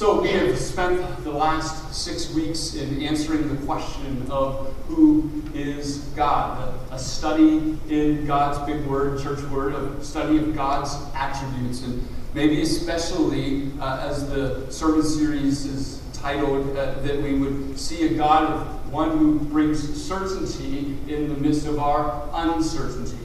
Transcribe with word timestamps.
So, 0.00 0.22
we 0.22 0.30
have 0.30 0.58
spent 0.58 1.24
the 1.24 1.30
last 1.30 1.94
six 1.94 2.32
weeks 2.32 2.74
in 2.74 3.02
answering 3.02 3.54
the 3.54 3.66
question 3.66 4.26
of 4.30 4.74
who 4.88 5.30
is 5.52 5.98
God, 6.16 6.74
a, 6.90 6.98
study 6.98 7.78
in 7.90 8.24
God's 8.24 8.58
big 8.60 8.86
word, 8.86 9.22
church 9.22 9.42
word, 9.50 9.74
a 9.74 10.02
study 10.02 10.38
of 10.38 10.56
God's 10.56 10.96
attributes, 11.14 11.82
and 11.82 12.02
maybe 12.32 12.62
especially 12.62 13.72
uh, 13.78 14.08
as 14.08 14.26
the 14.30 14.70
sermon 14.70 15.02
series 15.02 15.66
is 15.66 16.00
titled, 16.14 16.74
uh, 16.78 16.94
that 17.00 17.20
we 17.20 17.34
would 17.34 17.78
see 17.78 18.06
a 18.06 18.14
God 18.16 18.44
of 18.50 18.90
one 18.90 19.18
who 19.18 19.38
brings 19.38 20.02
certainty 20.02 20.96
in 21.08 21.28
the 21.28 21.38
midst 21.38 21.66
of 21.66 21.78
our 21.78 22.26
uncertainty. 22.32 23.18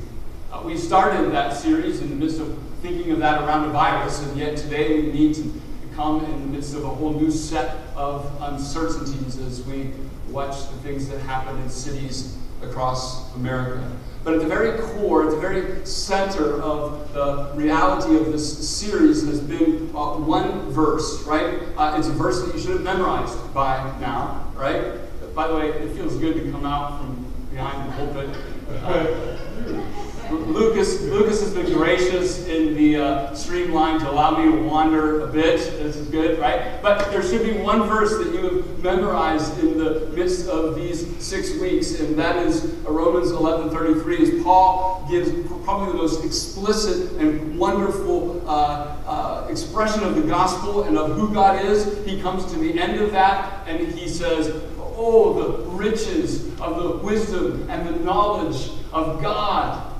Uh, 0.51 0.61
we 0.65 0.77
started 0.77 1.31
that 1.31 1.53
series 1.53 2.01
in 2.01 2.09
the 2.09 2.15
midst 2.15 2.41
of 2.41 2.53
thinking 2.81 3.13
of 3.13 3.19
that 3.19 3.43
around 3.43 3.69
a 3.69 3.71
virus, 3.71 4.21
and 4.23 4.37
yet 4.37 4.57
today 4.57 4.99
we 4.99 5.11
need 5.13 5.35
to 5.35 5.61
come 5.95 6.25
in 6.25 6.41
the 6.41 6.47
midst 6.47 6.75
of 6.75 6.83
a 6.83 6.89
whole 6.89 7.13
new 7.13 7.31
set 7.31 7.77
of 7.95 8.29
uncertainties 8.41 9.37
as 9.37 9.63
we 9.63 9.91
watch 10.29 10.69
the 10.69 10.77
things 10.77 11.07
that 11.09 11.19
happen 11.21 11.57
in 11.61 11.69
cities 11.69 12.37
across 12.61 13.33
America. 13.35 13.89
But 14.23 14.33
at 14.33 14.39
the 14.41 14.47
very 14.47 14.77
core, 14.79 15.25
at 15.25 15.31
the 15.31 15.39
very 15.39 15.85
center 15.85 16.61
of 16.61 17.13
the 17.13 17.51
reality 17.53 18.15
of 18.17 18.31
this 18.31 18.67
series 18.67 19.25
has 19.27 19.39
been 19.39 19.91
uh, 19.95 20.17
one 20.17 20.71
verse, 20.71 21.23
right? 21.23 21.59
Uh, 21.77 21.95
it's 21.97 22.07
a 22.07 22.11
verse 22.11 22.43
that 22.43 22.55
you 22.55 22.59
should 22.59 22.71
have 22.71 22.81
memorized 22.81 23.53
by 23.53 23.77
now, 23.99 24.51
right? 24.55 24.99
By 25.35 25.47
the 25.47 25.55
way, 25.55 25.69
it 25.69 25.95
feels 25.95 26.17
good 26.17 26.33
to 26.35 26.51
come 26.51 26.65
out 26.65 26.99
from 26.99 27.25
behind 27.51 27.89
the 27.89 27.95
pulpit. 27.95 28.35
Uh, 28.83 30.01
Lucas, 30.39 31.01
Lucas 31.01 31.41
has 31.41 31.53
been 31.53 31.71
gracious 31.73 32.47
in 32.47 32.75
the 32.75 32.97
uh, 32.97 33.33
streamline 33.33 33.99
to 33.99 34.09
allow 34.09 34.37
me 34.37 34.51
to 34.51 34.63
wander 34.63 35.21
a 35.21 35.27
bit. 35.27 35.57
This 35.57 35.95
is 35.95 36.07
good, 36.07 36.39
right? 36.39 36.81
But 36.81 37.11
there 37.11 37.23
should 37.23 37.43
be 37.43 37.57
one 37.57 37.83
verse 37.87 38.17
that 38.17 38.33
you 38.33 38.41
have 38.43 38.83
memorized 38.83 39.59
in 39.59 39.77
the 39.77 40.07
midst 40.15 40.47
of 40.47 40.75
these 40.75 41.05
six 41.23 41.57
weeks, 41.59 41.99
and 41.99 42.17
that 42.17 42.37
is 42.37 42.65
Romans 42.83 43.31
11:33. 43.31 44.21
As 44.21 44.43
Paul 44.43 45.07
gives 45.09 45.31
probably 45.63 45.93
the 45.93 45.97
most 45.97 46.23
explicit 46.23 47.13
and 47.13 47.57
wonderful 47.57 48.47
uh, 48.47 48.95
uh, 49.07 49.47
expression 49.49 50.03
of 50.03 50.15
the 50.15 50.23
gospel 50.23 50.83
and 50.83 50.97
of 50.97 51.15
who 51.17 51.33
God 51.33 51.63
is, 51.65 52.05
he 52.05 52.21
comes 52.21 52.45
to 52.51 52.59
the 52.59 52.79
end 52.79 52.99
of 53.01 53.11
that 53.11 53.67
and 53.67 53.87
he 53.87 54.07
says, 54.07 54.61
"Oh, 54.79 55.33
the 55.33 55.69
riches 55.71 56.47
of 56.59 56.81
the 56.81 56.97
wisdom 56.97 57.67
and 57.69 57.87
the 57.87 57.99
knowledge 58.03 58.71
of 58.93 59.21
God." 59.21 59.94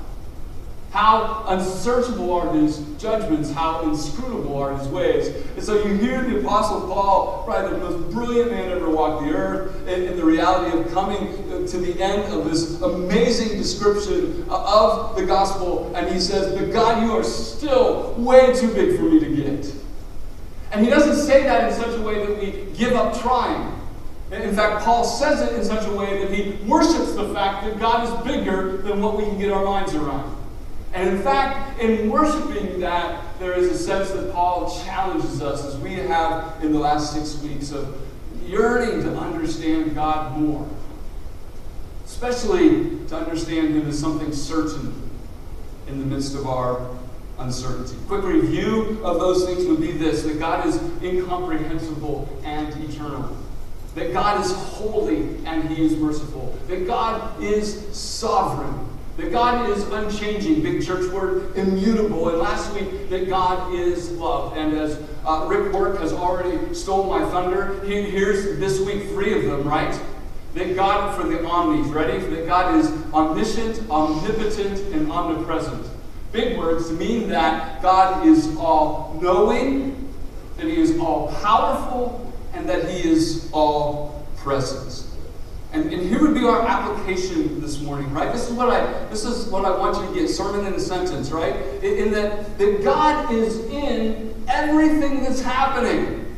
How 0.96 1.44
unsearchable 1.50 2.32
are 2.32 2.54
his 2.54 2.78
judgments, 2.98 3.52
how 3.52 3.82
inscrutable 3.82 4.58
are 4.58 4.78
his 4.78 4.88
ways. 4.88 5.28
And 5.28 5.62
so 5.62 5.86
you 5.86 5.96
hear 5.96 6.22
the 6.22 6.40
Apostle 6.40 6.88
Paul, 6.88 7.44
right, 7.46 7.70
the 7.70 7.78
most 7.78 8.14
brilliant 8.14 8.52
man 8.52 8.72
ever 8.72 8.90
walked 8.90 9.26
the 9.26 9.34
earth, 9.34 9.86
in, 9.90 10.04
in 10.04 10.16
the 10.16 10.24
reality 10.24 10.80
of 10.80 10.90
coming 10.94 11.28
to 11.68 11.78
the 11.80 12.02
end 12.02 12.32
of 12.34 12.50
this 12.50 12.82
amazing 12.82 13.58
description 13.58 14.46
of 14.48 15.18
the 15.18 15.26
gospel. 15.26 15.94
And 15.98 16.08
he 16.08 16.18
says, 16.18 16.58
But 16.58 16.72
God, 16.72 17.04
you 17.04 17.12
are 17.12 17.26
still 17.26 18.14
way 18.18 18.54
too 18.56 18.74
big 18.74 18.96
for 18.96 19.04
me 19.04 19.20
to 19.20 19.36
get. 19.36 19.76
And 20.72 20.82
he 20.82 20.90
doesn't 20.90 21.18
say 21.18 21.44
that 21.44 21.74
in 21.74 21.78
such 21.78 22.00
a 22.00 22.02
way 22.04 22.26
that 22.26 22.40
we 22.40 22.74
give 22.74 22.94
up 22.94 23.20
trying. 23.20 23.70
In 24.32 24.56
fact, 24.56 24.86
Paul 24.86 25.04
says 25.04 25.42
it 25.42 25.59
in 25.59 25.66
such 25.66 25.86
a 25.86 25.92
way 25.92 26.24
that 26.24 26.34
he 26.34 26.54
worships 26.66 27.16
the 27.16 27.34
fact 27.34 27.66
that 27.66 27.82
God 27.82 28.08
is 28.08 28.34
bigger 28.34 28.78
than 28.78 29.02
what 29.02 29.18
we 29.18 29.26
can 29.26 29.38
get 29.38 29.52
our 29.52 29.66
minds 29.66 29.94
around. 29.94 30.45
And 30.96 31.10
in 31.10 31.22
fact, 31.22 31.78
in 31.82 32.10
worshiping 32.10 32.80
that, 32.80 33.22
there 33.38 33.52
is 33.52 33.70
a 33.70 33.78
sense 33.78 34.12
that 34.12 34.32
Paul 34.32 34.82
challenges 34.86 35.42
us, 35.42 35.66
as 35.66 35.78
we 35.80 35.96
have 35.96 36.64
in 36.64 36.72
the 36.72 36.80
last 36.80 37.14
six 37.14 37.44
weeks, 37.44 37.72
of 37.72 38.02
yearning 38.46 39.04
to 39.04 39.14
understand 39.18 39.94
God 39.94 40.38
more. 40.38 40.66
Especially 42.06 42.98
to 43.08 43.18
understand 43.18 43.75
Him 43.75 43.90
as 43.90 44.00
something 44.00 44.31
certain 44.31 45.09
in 45.88 46.00
the 46.00 46.06
midst 46.06 46.34
of 46.34 46.47
our 46.47 46.90
uncertainty. 47.40 47.98
Quick 48.08 48.24
review 48.24 49.02
of 49.03 49.19
those 49.19 49.44
things 49.46 49.66
would 49.66 49.81
be 49.81 49.92
this 49.92 50.24
that 50.24 50.40
God 50.40 50.66
is 50.66 50.78
incomprehensible 51.03 52.30
and 52.46 52.69
eternal. 52.90 53.36
That 53.96 54.14
God 54.14 54.46
is 54.46 54.53
holy 54.53 55.24
and 55.46 55.68
He 55.68 55.86
is 55.86 55.98
merciful. 55.98 56.58
That 56.68 56.88
God 56.88 57.44
is 57.44 57.94
sovereign 57.94 58.94
that 59.18 59.31
God 59.31 59.70
is 59.70 59.84
unchanging, 59.88 60.62
big 60.62 60.86
church 60.86 61.09
word, 61.12 61.56
immutable. 61.56 62.30
And 62.30 62.40
last 62.40 62.74
week, 62.74 63.09
that 63.09 63.30
God 63.30 63.74
is 63.74 64.12
love. 64.12 64.58
And 64.58 64.78
as 64.78 65.02
uh, 65.26 65.46
Rick 65.48 65.74
Work 65.74 66.00
has 66.00 66.12
already 66.12 66.74
stole 66.74 67.06
my 67.06 67.24
thunder, 67.30 67.81
he, 67.86 68.02
here's 68.09 68.59
this 68.59 68.81
week 68.81 69.09
three 69.09 69.34
of 69.38 69.46
them, 69.46 69.68
right? 69.68 69.98
That 70.54 70.75
God, 70.75 71.20
for 71.20 71.28
the 71.28 71.46
omnis, 71.46 71.88
ready? 71.88 72.18
That 72.18 72.46
God 72.46 72.75
is 72.75 72.92
omniscient, 73.14 73.90
omnipotent, 73.90 74.80
and 74.94 75.12
omnipresent. 75.12 75.86
Big 76.34 76.58
words 76.58 76.92
mean 76.92 77.30
that 77.30 77.81
God 77.81 78.28
is 78.28 78.58
all 78.58 79.18
knowing, 79.22 80.14
that 80.58 80.66
He 80.66 80.78
is 80.78 81.00
all 81.00 81.34
powerful, 81.42 82.34
and 82.54 82.68
that 82.68 82.90
He 82.90 83.09
is 83.09 83.50
all 83.54 84.28
present. 84.36 85.05
And, 85.75 85.91
and 85.91 86.03
here 86.03 86.22
would 86.22 86.34
be 86.34 86.46
our 86.46 86.62
application 86.62 87.59
this 87.59 87.81
morning, 87.81 88.09
right? 88.13 88.31
This 88.31 88.47
is 88.47 88.53
what 88.53 88.69
I 88.69 88.86
this 89.09 89.25
is 89.25 89.50
what 89.50 89.66
I 89.66 89.78
want 89.78 89.97
you 89.97 90.08
to 90.08 90.22
get, 90.22 90.30
sermon 90.30 90.66
in 90.66 90.74
a 90.74 90.80
sentence, 90.80 91.31
right? 91.31 91.53
In, 91.84 92.06
in 92.06 92.12
that, 92.13 92.58
that 92.58 92.81
God 92.81 93.34
is 93.34 93.58
in 93.66 94.34
everything 94.47 95.22
that's 95.22 95.41
happening. 95.41 96.34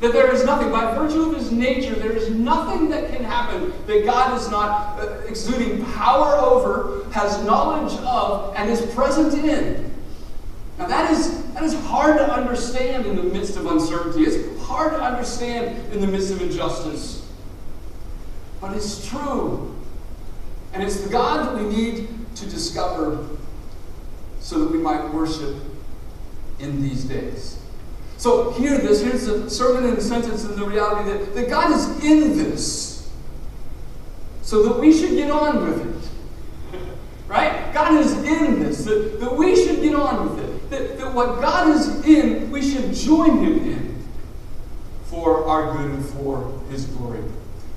That 0.00 0.12
there 0.12 0.30
is 0.30 0.44
nothing, 0.44 0.70
by 0.70 0.94
virtue 0.94 1.22
of 1.22 1.36
his 1.36 1.50
nature, 1.50 1.94
there 1.94 2.12
is 2.12 2.28
nothing 2.28 2.90
that 2.90 3.10
can 3.10 3.24
happen 3.24 3.72
that 3.86 4.04
God 4.04 4.38
is 4.38 4.50
not 4.50 4.98
uh, 4.98 5.20
exuding 5.26 5.86
power 5.94 6.34
over, 6.34 7.08
has 7.12 7.42
knowledge 7.46 7.98
of, 8.00 8.54
and 8.56 8.68
is 8.68 8.82
present 8.94 9.32
in. 9.42 9.90
Now 10.76 10.86
that 10.86 11.10
is 11.10 11.50
that 11.54 11.62
is 11.62 11.74
hard 11.86 12.18
to 12.18 12.30
understand 12.30 13.06
in 13.06 13.16
the 13.16 13.22
midst 13.22 13.56
of 13.56 13.64
uncertainty. 13.64 14.24
It's 14.24 14.62
hard 14.66 14.92
to 14.92 15.00
understand 15.00 15.94
in 15.94 16.02
the 16.02 16.06
midst 16.06 16.30
of 16.30 16.42
injustice. 16.42 17.21
But 18.62 18.76
it's 18.76 19.06
true. 19.08 19.74
And 20.72 20.84
it's 20.84 21.00
the 21.00 21.10
God 21.10 21.44
that 21.44 21.62
we 21.62 21.68
need 21.68 22.08
to 22.36 22.46
discover 22.48 23.28
so 24.40 24.60
that 24.60 24.70
we 24.70 24.78
might 24.78 25.12
worship 25.12 25.56
in 26.60 26.80
these 26.80 27.04
days. 27.04 27.58
So 28.18 28.52
hear 28.52 28.78
this. 28.78 29.02
Here's 29.02 29.26
a 29.26 29.50
sermon 29.50 29.90
in 29.90 29.96
a 29.96 30.00
sentence 30.00 30.44
and 30.44 30.56
the 30.56 30.64
reality 30.64 31.10
that, 31.10 31.34
that 31.34 31.50
God 31.50 31.72
is 31.72 32.04
in 32.04 32.38
this 32.38 33.10
so 34.42 34.62
that 34.68 34.78
we 34.78 34.96
should 34.96 35.10
get 35.10 35.30
on 35.30 35.68
with 35.68 36.04
it. 36.74 36.80
right? 37.26 37.74
God 37.74 37.98
is 37.98 38.12
in 38.12 38.60
this, 38.60 38.84
that, 38.84 39.18
that 39.18 39.36
we 39.36 39.56
should 39.56 39.82
get 39.82 39.96
on 39.96 40.36
with 40.36 40.44
it. 40.44 40.70
That, 40.70 40.98
that 40.98 41.12
what 41.12 41.40
God 41.40 41.74
is 41.74 42.04
in, 42.06 42.50
we 42.52 42.62
should 42.62 42.94
join 42.94 43.44
Him 43.44 43.58
in 43.58 44.04
for 45.06 45.46
our 45.46 45.76
good 45.76 45.90
and 45.90 46.04
for 46.04 46.60
His 46.70 46.86
glory. 46.86 47.24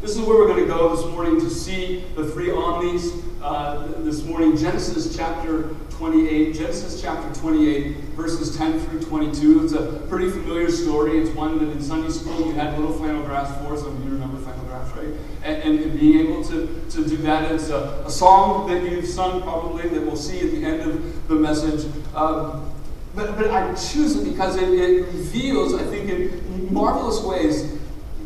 This 0.06 0.18
is 0.18 0.22
where 0.22 0.38
we're 0.38 0.46
going 0.46 0.60
to 0.60 0.68
go 0.68 0.96
this 0.96 1.04
morning 1.08 1.40
to 1.40 1.50
see 1.50 2.04
the 2.16 2.30
three 2.30 2.52
omnis. 2.52 3.12
Uh, 3.42 3.88
this 4.04 4.22
morning, 4.22 4.56
Genesis 4.56 5.18
chapter 5.18 5.70
28. 5.90 6.54
Genesis 6.54 7.02
chapter 7.02 7.34
28, 7.40 7.98
verses 8.14 8.56
10 8.56 8.82
through 8.82 9.02
22. 9.02 9.64
It's 9.64 9.74
a 9.74 10.06
pretty 10.08 10.30
familiar 10.30 10.70
story. 10.70 11.18
It's 11.18 11.32
one 11.32 11.58
that 11.58 11.72
in 11.72 11.82
Sunday 11.82 12.10
school 12.10 12.46
you 12.46 12.52
had 12.52 12.78
little 12.78 12.94
flannel 12.94 13.24
graphs 13.24 13.50
for. 13.58 13.76
Some 13.76 13.98
of 13.98 14.06
you 14.06 14.12
remember 14.12 14.38
flannel 14.44 14.64
graphs, 14.66 14.96
right? 14.96 15.08
And, 15.44 15.82
and, 15.82 16.00
being 16.00 16.28
able 16.28 16.44
to, 16.50 16.86
to 16.88 17.10
do 17.10 17.18
that. 17.18 17.52
It's 17.52 17.70
a, 17.70 18.04
a, 18.06 18.12
song 18.12 18.68
that 18.68 18.84
you've 18.84 19.08
sung 19.08 19.42
probably 19.42 19.90
that 19.90 20.04
we'll 20.04 20.16
see 20.16 20.40
at 20.42 20.52
the 20.52 20.64
end 20.64 20.82
of 20.82 21.28
the 21.28 21.34
message. 21.34 21.92
Um, 22.14 22.72
but, 23.16 23.36
but 23.38 23.50
I 23.50 23.74
choose 23.74 24.18
it 24.18 24.30
because 24.30 24.56
it, 24.58 24.70
it 24.70 25.08
reveals, 25.08 25.74
I 25.74 25.84
think, 25.84 26.12
in 26.12 26.72
marvelous 26.72 27.24
ways, 27.24 27.76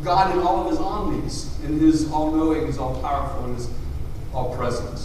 God 0.04 0.36
in 0.36 0.42
all 0.42 0.64
of 0.66 0.70
his 0.72 0.78
omnis, 0.78 1.49
in 1.70 1.78
his 1.78 2.10
all 2.10 2.30
knowing, 2.32 2.66
his 2.66 2.78
all 2.78 3.00
powerful, 3.00 3.44
and 3.44 3.56
his 3.56 3.68
all 4.34 4.54
present. 4.56 5.00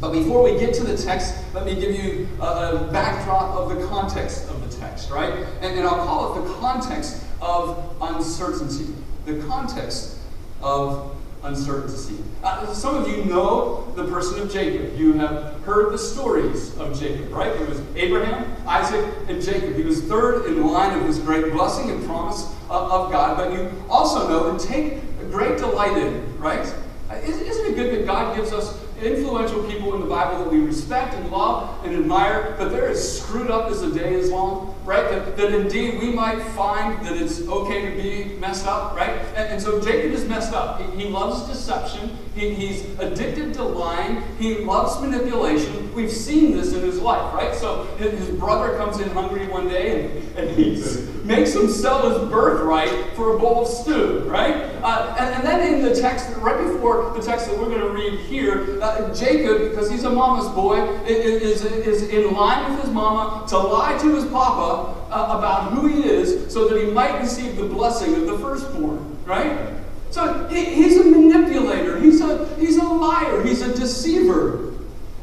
But 0.00 0.12
before 0.12 0.42
we 0.42 0.58
get 0.58 0.74
to 0.74 0.84
the 0.84 0.96
text, 0.96 1.36
let 1.54 1.64
me 1.64 1.76
give 1.76 1.94
you 1.94 2.26
a, 2.40 2.44
a 2.44 2.88
backdrop 2.92 3.56
of 3.56 3.76
the 3.76 3.86
context 3.86 4.48
of 4.48 4.68
the 4.68 4.76
text, 4.76 5.10
right? 5.10 5.32
And, 5.60 5.78
and 5.78 5.86
I'll 5.86 6.04
call 6.04 6.36
it 6.36 6.42
the 6.42 6.54
context 6.54 7.22
of 7.40 7.96
uncertainty. 8.00 8.92
The 9.26 9.38
context 9.44 10.18
of 10.60 11.16
uncertainty. 11.44 12.16
Uh, 12.42 12.72
some 12.72 12.96
of 12.96 13.08
you 13.08 13.24
know 13.24 13.92
the 13.94 14.04
person 14.04 14.40
of 14.40 14.52
Jacob. 14.52 14.98
You 14.98 15.12
have 15.14 15.60
heard 15.62 15.92
the 15.92 15.98
stories 15.98 16.76
of 16.78 16.98
Jacob, 16.98 17.30
right? 17.32 17.52
There 17.56 17.68
was 17.68 17.80
Abraham, 17.94 18.56
Isaac, 18.66 19.04
and 19.28 19.40
Jacob. 19.40 19.76
He 19.76 19.82
was 19.82 20.02
third 20.02 20.46
in 20.46 20.66
line 20.66 20.98
of 20.98 21.06
this 21.06 21.18
great 21.18 21.52
blessing 21.52 21.90
and 21.90 22.04
promise 22.06 22.44
of, 22.70 22.90
of 22.90 23.12
God, 23.12 23.36
but 23.36 23.52
you 23.52 23.70
also 23.88 24.28
know 24.28 24.50
and 24.50 24.58
take 24.58 24.98
great 25.32 25.56
delight 25.56 25.96
in, 25.96 26.38
right? 26.38 26.74
Uh, 27.10 27.14
isn't 27.14 27.66
it 27.66 27.74
good 27.74 27.98
that 27.98 28.06
God 28.06 28.36
gives 28.36 28.52
us 28.52 28.78
influential 29.00 29.64
people 29.64 29.94
in 29.94 30.00
the 30.00 30.06
Bible 30.06 30.44
that 30.44 30.52
we 30.52 30.60
respect 30.60 31.14
and 31.14 31.30
love 31.30 31.84
and 31.84 31.96
admire, 31.96 32.54
but 32.58 32.68
they're 32.68 32.90
as 32.90 33.20
screwed 33.20 33.50
up 33.50 33.70
as 33.70 33.80
the 33.80 33.90
day 33.90 34.12
is 34.12 34.30
long? 34.30 34.71
Right? 34.84 35.08
That, 35.10 35.36
that 35.36 35.52
indeed 35.54 36.00
we 36.00 36.12
might 36.12 36.42
find 36.54 37.04
that 37.06 37.16
it's 37.16 37.46
okay 37.46 37.90
to 37.90 38.02
be 38.02 38.36
messed 38.38 38.66
up, 38.66 38.96
right? 38.96 39.10
And, 39.36 39.52
and 39.54 39.62
so 39.62 39.80
Jacob 39.80 40.12
is 40.12 40.24
messed 40.26 40.52
up. 40.52 40.80
He, 40.80 41.04
he 41.04 41.08
loves 41.08 41.48
deception. 41.48 42.16
He, 42.34 42.54
he's 42.54 42.98
addicted 42.98 43.54
to 43.54 43.62
lying. 43.62 44.22
He 44.38 44.58
loves 44.58 45.00
manipulation. 45.00 45.94
We've 45.94 46.10
seen 46.10 46.56
this 46.56 46.72
in 46.72 46.80
his 46.80 47.00
life, 47.00 47.32
right? 47.34 47.54
So 47.54 47.84
his, 47.98 48.30
brother 48.42 48.76
comes 48.76 48.98
in 48.98 49.08
hungry 49.10 49.46
one 49.46 49.68
day 49.68 50.04
and, 50.04 50.36
and 50.36 50.50
he 50.56 50.72
makes 51.24 51.54
him 51.54 51.68
sell 51.68 52.08
his 52.10 52.28
birthright 52.28 53.14
for 53.14 53.36
a 53.36 53.38
bowl 53.38 53.62
of 53.62 53.68
stew, 53.68 54.20
right? 54.26 54.54
Uh, 54.82 55.14
and, 55.20 55.34
and, 55.34 55.46
then 55.46 55.74
in 55.74 55.82
the 55.82 55.94
text, 55.94 56.28
right 56.38 56.58
before 56.58 57.12
the 57.14 57.22
text 57.22 57.46
that 57.46 57.56
we're 57.56 57.68
going 57.68 57.80
to 57.80 57.90
read 57.90 58.18
here, 58.20 58.82
uh, 58.82 59.14
Jacob, 59.14 59.70
because 59.70 59.88
he's 59.88 60.02
a 60.02 60.10
mama's 60.10 60.48
boy, 60.54 60.80
is, 61.06 61.64
is 61.64 62.02
in 62.08 62.32
line 62.32 62.72
with 62.72 62.82
his 62.82 62.90
mama 62.90 63.46
to 63.46 63.58
lie 63.58 63.96
to 63.98 64.14
his 64.14 64.24
papa 64.26 64.71
uh, 64.72 65.38
about 65.38 65.72
who 65.72 65.86
he 65.86 66.08
is 66.08 66.52
so 66.52 66.68
that 66.68 66.82
he 66.82 66.90
might 66.90 67.20
receive 67.20 67.56
the 67.56 67.64
blessing 67.64 68.14
of 68.14 68.26
the 68.26 68.38
firstborn, 68.38 69.16
right? 69.24 69.70
So 70.10 70.46
he, 70.48 70.64
he's 70.64 70.98
a 70.98 71.04
manipulator, 71.04 71.98
he's 71.98 72.20
a, 72.20 72.54
he's 72.56 72.76
a 72.76 72.84
liar, 72.84 73.42
he's 73.42 73.62
a 73.62 73.74
deceiver. 73.74 74.74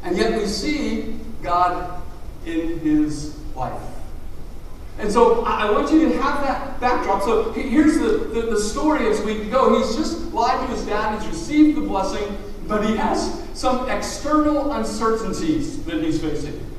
And 0.02 0.16
yet 0.16 0.38
we 0.38 0.46
see 0.46 1.16
God 1.42 2.02
in 2.44 2.80
his 2.80 3.38
life. 3.54 3.80
And 4.98 5.10
so 5.10 5.44
I 5.44 5.70
want 5.70 5.90
you 5.92 6.08
to 6.08 6.18
have 6.20 6.42
that 6.42 6.78
backdrop. 6.80 7.22
So 7.22 7.52
here's 7.52 7.98
the, 7.98 8.28
the, 8.34 8.42
the, 8.42 8.60
story 8.60 9.06
as 9.06 9.20
we 9.22 9.44
go. 9.44 9.78
He's 9.78 9.96
just 9.96 10.32
lied 10.34 10.60
to 10.68 10.74
his 10.74 10.84
dad, 10.84 11.18
he's 11.18 11.28
received 11.30 11.78
the 11.78 11.82
blessing, 11.82 12.36
but 12.66 12.84
he 12.84 12.96
has 12.96 13.42
some 13.54 13.88
external 13.88 14.72
uncertainties 14.72 15.82
that 15.84 16.02
he's 16.02 16.20
facing. 16.20 16.69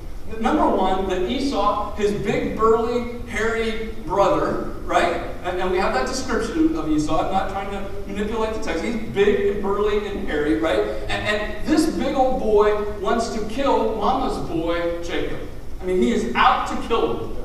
Number 0.41 0.67
one, 0.67 1.07
that 1.09 1.29
Esau, 1.29 1.95
his 1.97 2.11
big, 2.13 2.57
burly, 2.57 3.19
hairy 3.27 3.93
brother, 4.07 4.73
right? 4.85 5.21
And, 5.43 5.61
and, 5.61 5.69
we 5.69 5.77
have 5.77 5.93
that 5.93 6.07
description 6.07 6.75
of 6.75 6.89
Esau. 6.89 7.25
I'm 7.25 7.31
not 7.31 7.51
trying 7.51 7.69
to 7.69 8.07
manipulate 8.07 8.55
the 8.55 8.63
text. 8.63 8.83
He's 8.83 8.95
big 8.95 9.53
and 9.53 9.61
burly 9.61 10.07
and 10.07 10.27
hairy, 10.27 10.57
right? 10.57 10.79
And, 10.79 11.11
and 11.11 11.67
this 11.67 11.95
big 11.95 12.15
old 12.15 12.39
boy 12.41 12.99
wants 12.99 13.29
to 13.35 13.45
kill 13.49 13.95
Mama's 13.97 14.49
boy, 14.49 15.03
Jacob. 15.03 15.39
I 15.79 15.85
mean, 15.85 16.01
he 16.01 16.11
is 16.11 16.33
out 16.33 16.67
to 16.69 16.87
kill 16.87 17.17
him. 17.17 17.37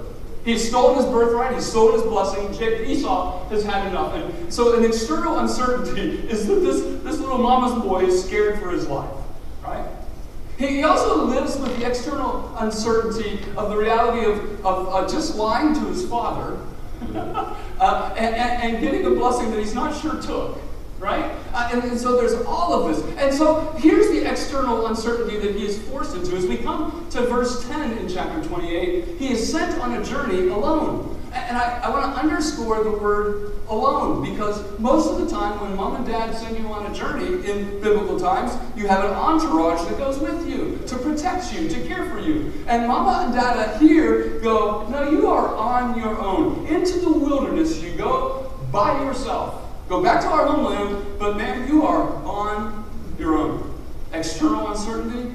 He's 0.47 0.67
stolen 0.67 0.97
his 0.97 1.05
birthright, 1.05 1.55
he's 1.55 1.67
stolen 1.67 1.95
his 1.95 2.03
blessing. 2.03 2.51
Jacob, 2.55 2.87
Esau 2.87 3.47
has 3.51 3.63
had 3.63 3.89
enough. 3.89 4.15
And 4.15 4.51
so, 4.51 4.75
an 4.79 4.87
external 4.87 5.41
uncertainty 5.41 6.27
is 6.31 6.47
that 6.47 6.61
this, 6.61 6.81
this 7.03 7.19
little 7.19 7.39
mama's 7.39 7.83
boy 7.83 8.05
is 8.05 8.25
scared 8.25 8.59
for 8.59 8.71
his 8.71 8.89
life, 8.89 9.13
right? 9.63 9.87
He 10.59 10.83
also 10.83 11.25
lives 11.25 11.59
with 11.59 11.79
the 11.79 11.87
external 11.87 12.55
uncertainty 12.59 13.41
of 13.57 13.69
the 13.69 13.77
reality 13.77 14.25
of, 14.31 14.65
of 14.65 14.89
uh, 14.89 15.09
just 15.09 15.37
lying 15.37 15.75
to 15.75 15.81
his 15.81 16.09
father 16.09 16.59
uh, 17.15 18.15
and, 18.17 18.35
and, 18.35 18.63
and, 18.63 18.83
getting 18.83 19.05
a 19.05 19.11
blessing 19.11 19.51
that 19.51 19.59
he's 19.59 19.75
not 19.75 19.95
sure 20.01 20.21
took. 20.23 20.59
Right? 20.99 21.31
Uh, 21.53 21.71
and, 21.75 21.85
and, 21.85 22.01
so 22.01 22.17
there's 22.17 22.33
all 22.47 22.73
of 22.73 22.89
this. 22.89 23.19
And 23.19 23.35
so 23.35 23.75
here's 23.79 24.09
the 24.09 24.29
external 24.29 24.87
uncertainty 24.87 25.37
that 25.39 25.55
he 25.55 25.67
is 25.67 25.79
forced 25.91 26.17
into. 26.17 26.35
As 26.35 26.47
we 26.47 26.57
come 26.57 27.07
to 27.11 27.21
verse 27.27 27.69
10 27.69 27.99
in 27.99 28.09
chapter 28.09 28.43
28, 28.49 29.19
he 29.19 29.33
is 29.33 29.53
sent 29.53 29.79
on 29.83 29.93
a 29.93 30.03
journey 30.03 30.49
alone. 30.49 31.16
And 31.49 31.57
I, 31.57 31.81
I 31.85 31.91
want 31.91 32.15
to 32.15 32.21
underscore 32.21 32.83
the 32.83 32.91
word 32.91 33.53
alone 33.69 34.29
because 34.29 34.63
most 34.79 35.11
of 35.11 35.21
the 35.21 35.31
time 35.31 35.61
when 35.61 35.77
mom 35.77 35.97
and 35.97 36.07
dad 36.07 36.35
send 36.35 36.59
you 36.59 36.67
on 36.69 36.91
a 36.91 36.95
journey 36.95 37.27
in 37.49 37.81
biblical 37.81 38.19
times, 38.19 38.53
you 38.77 38.87
have 38.89 39.05
an 39.05 39.11
entourage 39.11 39.87
that 39.89 39.99
goes 39.99 40.19
with 40.19 40.49
you 40.49 40.79
to 40.87 40.97
protect 40.97 41.53
you, 41.53 41.69
to 41.69 41.87
care 41.87 42.09
for 42.11 42.21
you. 42.21 42.53
And 42.67 42.87
mama 42.89 43.27
and 43.27 43.35
dada 43.35 43.79
here 43.79 44.41
go, 44.41 44.87
no, 44.89 45.11
you 45.11 45.27
are 45.29 45.55
on 45.55 45.99
your 45.99 46.19
own. 46.21 46.67
Into 46.67 46.99
the 47.01 47.13
wilderness 47.13 47.83
you 47.83 47.95
go 47.97 48.53
by 48.73 49.03
yourself. 49.05 49.63
Go 49.89 50.03
back 50.03 50.21
to 50.23 50.29
our 50.29 50.47
homeland, 50.47 51.19
but 51.19 51.37
man, 51.37 51.69
you 51.69 51.87
are 51.87 52.13
on 52.25 52.85
your 53.19 53.37
own. 53.37 53.75
External 54.13 54.69
uncertainty 54.69 55.35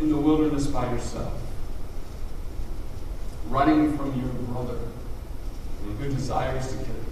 in 0.00 0.10
the 0.10 0.16
wilderness 0.16 0.66
by 0.66 0.90
yourself 0.92 1.43
running 3.54 3.96
from 3.96 4.06
your 4.20 4.28
brother 4.48 4.76
who 6.00 6.08
desires 6.08 6.72
to 6.72 6.76
kill 6.78 6.86
you? 6.86 7.04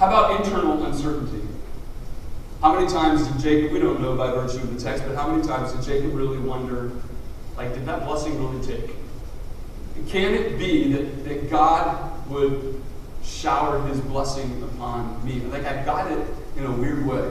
How 0.00 0.08
about 0.08 0.44
internal 0.44 0.84
uncertainty? 0.84 1.46
How 2.60 2.74
many 2.74 2.88
times 2.88 3.28
did 3.28 3.40
Jacob, 3.40 3.72
we 3.72 3.78
don't 3.78 4.00
know 4.00 4.16
by 4.16 4.32
virtue 4.32 4.58
of 4.58 4.74
the 4.74 4.80
text, 4.80 5.04
but 5.06 5.14
how 5.14 5.28
many 5.28 5.46
times 5.46 5.72
did 5.72 5.82
Jacob 5.82 6.16
really 6.16 6.38
wonder, 6.38 6.90
like, 7.56 7.72
did 7.74 7.86
that 7.86 8.04
blessing 8.04 8.42
really 8.44 8.66
take? 8.66 8.96
Can 10.08 10.34
it 10.34 10.58
be 10.58 10.92
that, 10.94 11.24
that 11.26 11.50
God 11.50 12.28
would 12.28 12.82
shower 13.22 13.86
his 13.86 14.00
blessing 14.00 14.64
upon 14.64 15.24
me? 15.24 15.40
Like, 15.42 15.64
I 15.64 15.84
got 15.84 16.10
it 16.10 16.26
in 16.56 16.64
a 16.64 16.72
weird 16.72 17.06
way. 17.06 17.30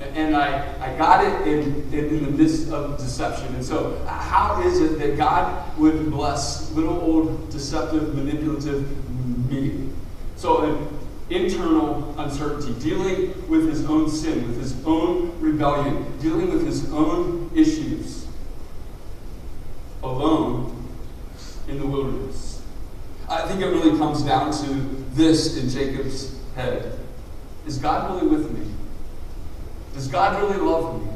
And 0.00 0.36
I, 0.36 0.74
I 0.80 0.96
got 0.96 1.24
it 1.24 1.48
in, 1.48 1.92
in, 1.92 2.24
the 2.24 2.30
midst 2.30 2.70
of 2.70 2.98
deception. 2.98 3.52
And 3.54 3.64
so, 3.64 4.04
how 4.06 4.62
is 4.62 4.80
it 4.80 4.98
that 5.00 5.16
God 5.16 5.76
would 5.76 6.10
bless 6.10 6.70
little 6.72 7.00
old 7.00 7.50
deceptive, 7.50 8.14
manipulative 8.14 8.86
me? 9.50 9.90
So, 10.36 10.62
an 10.62 10.98
internal 11.30 12.14
uncertainty, 12.18 12.74
dealing 12.80 13.48
with 13.48 13.68
his 13.68 13.84
own 13.86 14.08
sin, 14.08 14.46
with 14.46 14.60
his 14.60 14.76
own 14.84 15.38
rebellion, 15.40 16.06
dealing 16.20 16.50
with 16.52 16.64
his 16.64 16.92
own 16.92 17.50
issues 17.54 18.26
alone 20.02 20.74
in 21.66 21.78
the 21.78 21.86
wilderness. 21.86 22.62
I 23.28 23.46
think 23.46 23.60
it 23.60 23.66
really 23.66 23.98
comes 23.98 24.22
down 24.22 24.52
to 24.52 24.66
this 25.14 25.58
in 25.58 25.68
Jacob's 25.68 26.34
head 26.54 26.98
Is 27.66 27.78
God 27.78 28.14
really 28.14 28.28
with 28.28 28.50
me? 28.50 28.66
Does 29.94 30.08
God 30.08 30.40
really 30.42 30.60
love 30.60 31.02
me? 31.02 31.10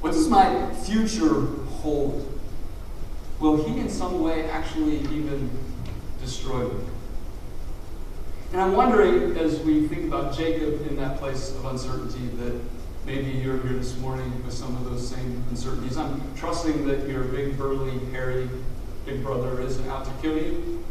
What 0.00 0.12
does 0.12 0.28
my 0.28 0.72
future 0.74 1.46
hold? 1.80 2.40
Will 3.40 3.64
He 3.64 3.80
in 3.80 3.88
some 3.88 4.22
way 4.22 4.48
actually 4.50 4.98
even 5.00 5.50
destroy 6.20 6.68
me? 6.68 6.84
And 8.52 8.60
I'm 8.60 8.72
wondering, 8.72 9.36
as 9.36 9.60
we 9.60 9.88
think 9.88 10.06
about 10.06 10.36
Jacob 10.36 10.86
in 10.86 10.96
that 10.96 11.18
place 11.18 11.50
of 11.50 11.64
uncertainty, 11.64 12.26
that 12.38 12.60
maybe 13.04 13.30
you're 13.30 13.58
here 13.58 13.72
this 13.72 13.96
morning 13.98 14.32
with 14.44 14.54
some 14.54 14.76
of 14.76 14.84
those 14.84 15.08
same 15.08 15.44
uncertainties. 15.50 15.96
I'm 15.96 16.22
trusting 16.36 16.86
that 16.86 17.08
your 17.08 17.24
big, 17.24 17.58
burly, 17.58 17.98
hairy 18.12 18.48
big 19.04 19.22
brother 19.22 19.60
isn't 19.60 19.88
out 19.88 20.04
to 20.04 20.10
kill 20.22 20.36
you, 20.36 20.84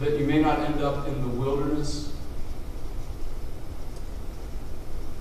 that 0.00 0.18
you 0.18 0.26
may 0.26 0.40
not 0.40 0.60
end 0.60 0.82
up 0.82 1.06
in 1.06 1.20
the 1.22 1.28
wilderness 1.28 2.11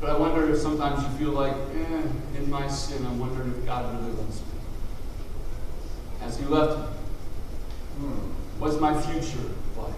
but 0.01 0.10
I 0.10 0.17
wonder 0.17 0.51
if 0.51 0.58
sometimes 0.58 1.03
you 1.03 1.25
feel 1.25 1.31
like, 1.34 1.53
eh, 1.53 2.01
in 2.36 2.50
my 2.50 2.67
sin, 2.67 3.05
I'm 3.05 3.20
wondering 3.20 3.53
if 3.55 3.65
God 3.67 3.96
really 3.96 4.13
loves 4.13 4.41
me. 4.41 4.48
Has 6.22 6.39
He 6.39 6.46
left 6.46 6.79
me? 6.79 8.08
What's 8.58 8.79
my 8.79 9.00
future 9.00 9.38
like? 9.77 9.93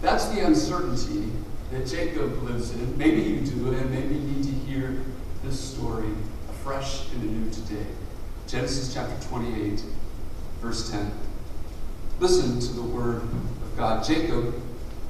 That's 0.00 0.26
the 0.28 0.46
uncertainty 0.46 1.32
that 1.72 1.86
Jacob 1.86 2.42
lives 2.44 2.72
in. 2.72 2.96
Maybe 2.96 3.22
you 3.22 3.40
do, 3.40 3.72
and 3.72 3.90
maybe 3.90 4.14
you 4.14 4.20
need 4.20 4.44
to 4.44 4.50
hear 4.50 5.02
this 5.42 5.58
story 5.58 6.08
afresh 6.50 7.10
and 7.12 7.22
anew 7.24 7.50
today. 7.50 7.86
Genesis 8.46 8.94
chapter 8.94 9.28
28, 9.28 9.82
verse 10.60 10.90
10. 10.90 11.10
Listen 12.20 12.60
to 12.60 12.72
the 12.72 12.82
word 12.82 13.22
of 13.22 13.76
God. 13.76 14.04
Jacob 14.04 14.54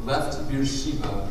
left 0.02 0.48
Beersheba 0.50 1.30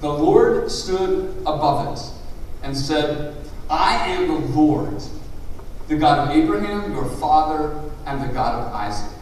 the 0.00 0.12
Lord 0.12 0.70
stood 0.70 1.36
above 1.40 1.98
it 1.98 2.04
and 2.62 2.76
said, 2.76 3.36
I 3.68 3.96
am 4.08 4.28
the 4.28 4.56
Lord, 4.56 5.02
the 5.88 5.96
God 5.96 6.28
of 6.28 6.36
Abraham, 6.36 6.92
your 6.92 7.04
father, 7.04 7.80
and 8.06 8.22
the 8.22 8.32
God 8.32 8.66
of 8.66 8.72
Isaac. 8.72 9.12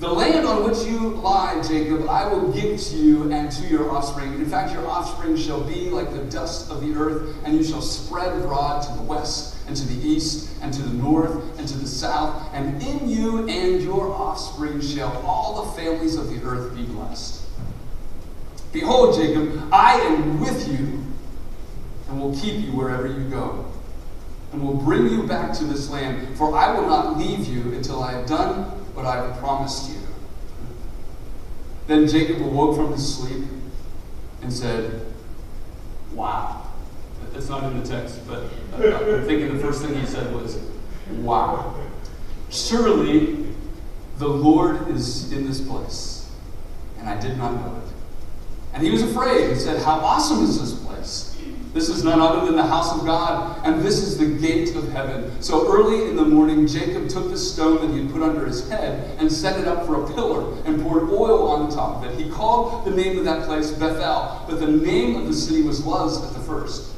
The 0.00 0.12
land 0.12 0.44
on 0.48 0.68
which 0.68 0.78
you 0.84 1.10
lie, 1.10 1.62
Jacob, 1.62 2.08
I 2.08 2.26
will 2.26 2.50
give 2.52 2.80
to 2.80 2.96
you 2.96 3.30
and 3.30 3.52
to 3.52 3.68
your 3.68 3.92
offspring. 3.92 4.34
In 4.34 4.46
fact, 4.46 4.72
your 4.72 4.84
offspring 4.88 5.36
shall 5.36 5.62
be 5.62 5.90
like 5.90 6.10
the 6.10 6.24
dust 6.24 6.72
of 6.72 6.80
the 6.80 6.92
earth, 6.94 7.36
and 7.44 7.56
you 7.56 7.62
shall 7.62 7.80
spread 7.80 8.36
abroad 8.36 8.82
to 8.82 8.92
the 8.94 9.02
west 9.02 9.56
and 9.68 9.76
to 9.76 9.86
the 9.86 10.04
east 10.04 10.50
and 10.60 10.74
to 10.74 10.82
the 10.82 10.92
north 10.94 11.56
and 11.56 11.68
to 11.68 11.78
the 11.78 11.86
south. 11.86 12.48
And 12.52 12.82
in 12.82 13.08
you 13.08 13.48
and 13.48 13.80
your 13.80 14.12
offspring 14.12 14.80
shall 14.80 15.16
all 15.24 15.66
the 15.66 15.80
families 15.80 16.16
of 16.16 16.30
the 16.30 16.42
earth 16.44 16.74
be 16.74 16.82
blessed. 16.82 17.41
Behold, 18.72 19.16
Jacob, 19.16 19.68
I 19.72 20.00
am 20.00 20.40
with 20.40 20.68
you 20.68 21.02
and 22.08 22.20
will 22.20 22.34
keep 22.34 22.64
you 22.64 22.72
wherever 22.72 23.06
you 23.06 23.28
go, 23.28 23.66
and 24.52 24.62
will 24.62 24.74
bring 24.74 25.08
you 25.08 25.24
back 25.24 25.52
to 25.54 25.64
this 25.64 25.90
land, 25.90 26.36
for 26.36 26.56
I 26.56 26.78
will 26.78 26.86
not 26.86 27.18
leave 27.18 27.46
you 27.46 27.72
until 27.72 28.02
I 28.02 28.12
have 28.12 28.26
done 28.26 28.64
what 28.94 29.06
I 29.06 29.16
have 29.26 29.38
promised 29.38 29.90
you. 29.90 29.98
Then 31.86 32.06
Jacob 32.06 32.40
awoke 32.40 32.76
from 32.76 32.92
his 32.92 33.16
sleep 33.16 33.44
and 34.42 34.52
said, 34.52 35.06
Wow. 36.12 36.58
That's 37.32 37.48
not 37.48 37.64
in 37.64 37.80
the 37.80 37.86
text, 37.86 38.20
but 38.26 38.44
I'm 38.74 39.24
thinking 39.24 39.56
the 39.56 39.62
first 39.62 39.82
thing 39.82 39.98
he 39.98 40.06
said 40.06 40.34
was, 40.34 40.58
Wow. 41.10 41.74
Surely 42.50 43.46
the 44.18 44.28
Lord 44.28 44.88
is 44.88 45.32
in 45.32 45.46
this 45.46 45.60
place, 45.60 46.30
and 46.98 47.08
I 47.08 47.18
did 47.18 47.38
not 47.38 47.52
know 47.54 47.81
it. 47.81 47.81
And 48.72 48.82
he 48.82 48.90
was 48.90 49.02
afraid 49.02 49.50
and 49.50 49.60
said, 49.60 49.82
How 49.82 49.98
awesome 50.00 50.42
is 50.44 50.60
this 50.60 50.84
place! 50.84 51.36
This 51.74 51.88
is 51.88 52.04
none 52.04 52.20
other 52.20 52.44
than 52.44 52.56
the 52.56 52.66
house 52.66 52.92
of 52.92 53.06
God, 53.06 53.58
and 53.64 53.80
this 53.80 53.98
is 54.02 54.18
the 54.18 54.26
gate 54.26 54.76
of 54.76 54.92
heaven. 54.92 55.40
So 55.40 55.72
early 55.72 56.10
in 56.10 56.16
the 56.16 56.24
morning, 56.24 56.66
Jacob 56.66 57.08
took 57.08 57.30
the 57.30 57.38
stone 57.38 57.80
that 57.80 57.94
he 57.94 58.02
had 58.02 58.12
put 58.12 58.22
under 58.22 58.44
his 58.44 58.68
head 58.68 59.18
and 59.18 59.32
set 59.32 59.58
it 59.58 59.66
up 59.66 59.86
for 59.86 60.04
a 60.04 60.14
pillar 60.14 60.54
and 60.66 60.82
poured 60.82 61.08
oil 61.08 61.48
on 61.48 61.68
the 61.68 61.74
top 61.74 62.04
of 62.04 62.10
it. 62.10 62.20
He 62.20 62.30
called 62.30 62.84
the 62.84 62.90
name 62.90 63.18
of 63.18 63.24
that 63.24 63.46
place 63.46 63.70
Bethel, 63.70 64.44
but 64.46 64.60
the 64.60 64.66
name 64.66 65.16
of 65.16 65.26
the 65.26 65.32
city 65.32 65.62
was 65.62 65.84
Luz 65.86 66.22
at 66.22 66.34
the 66.34 66.40
first. 66.40 66.92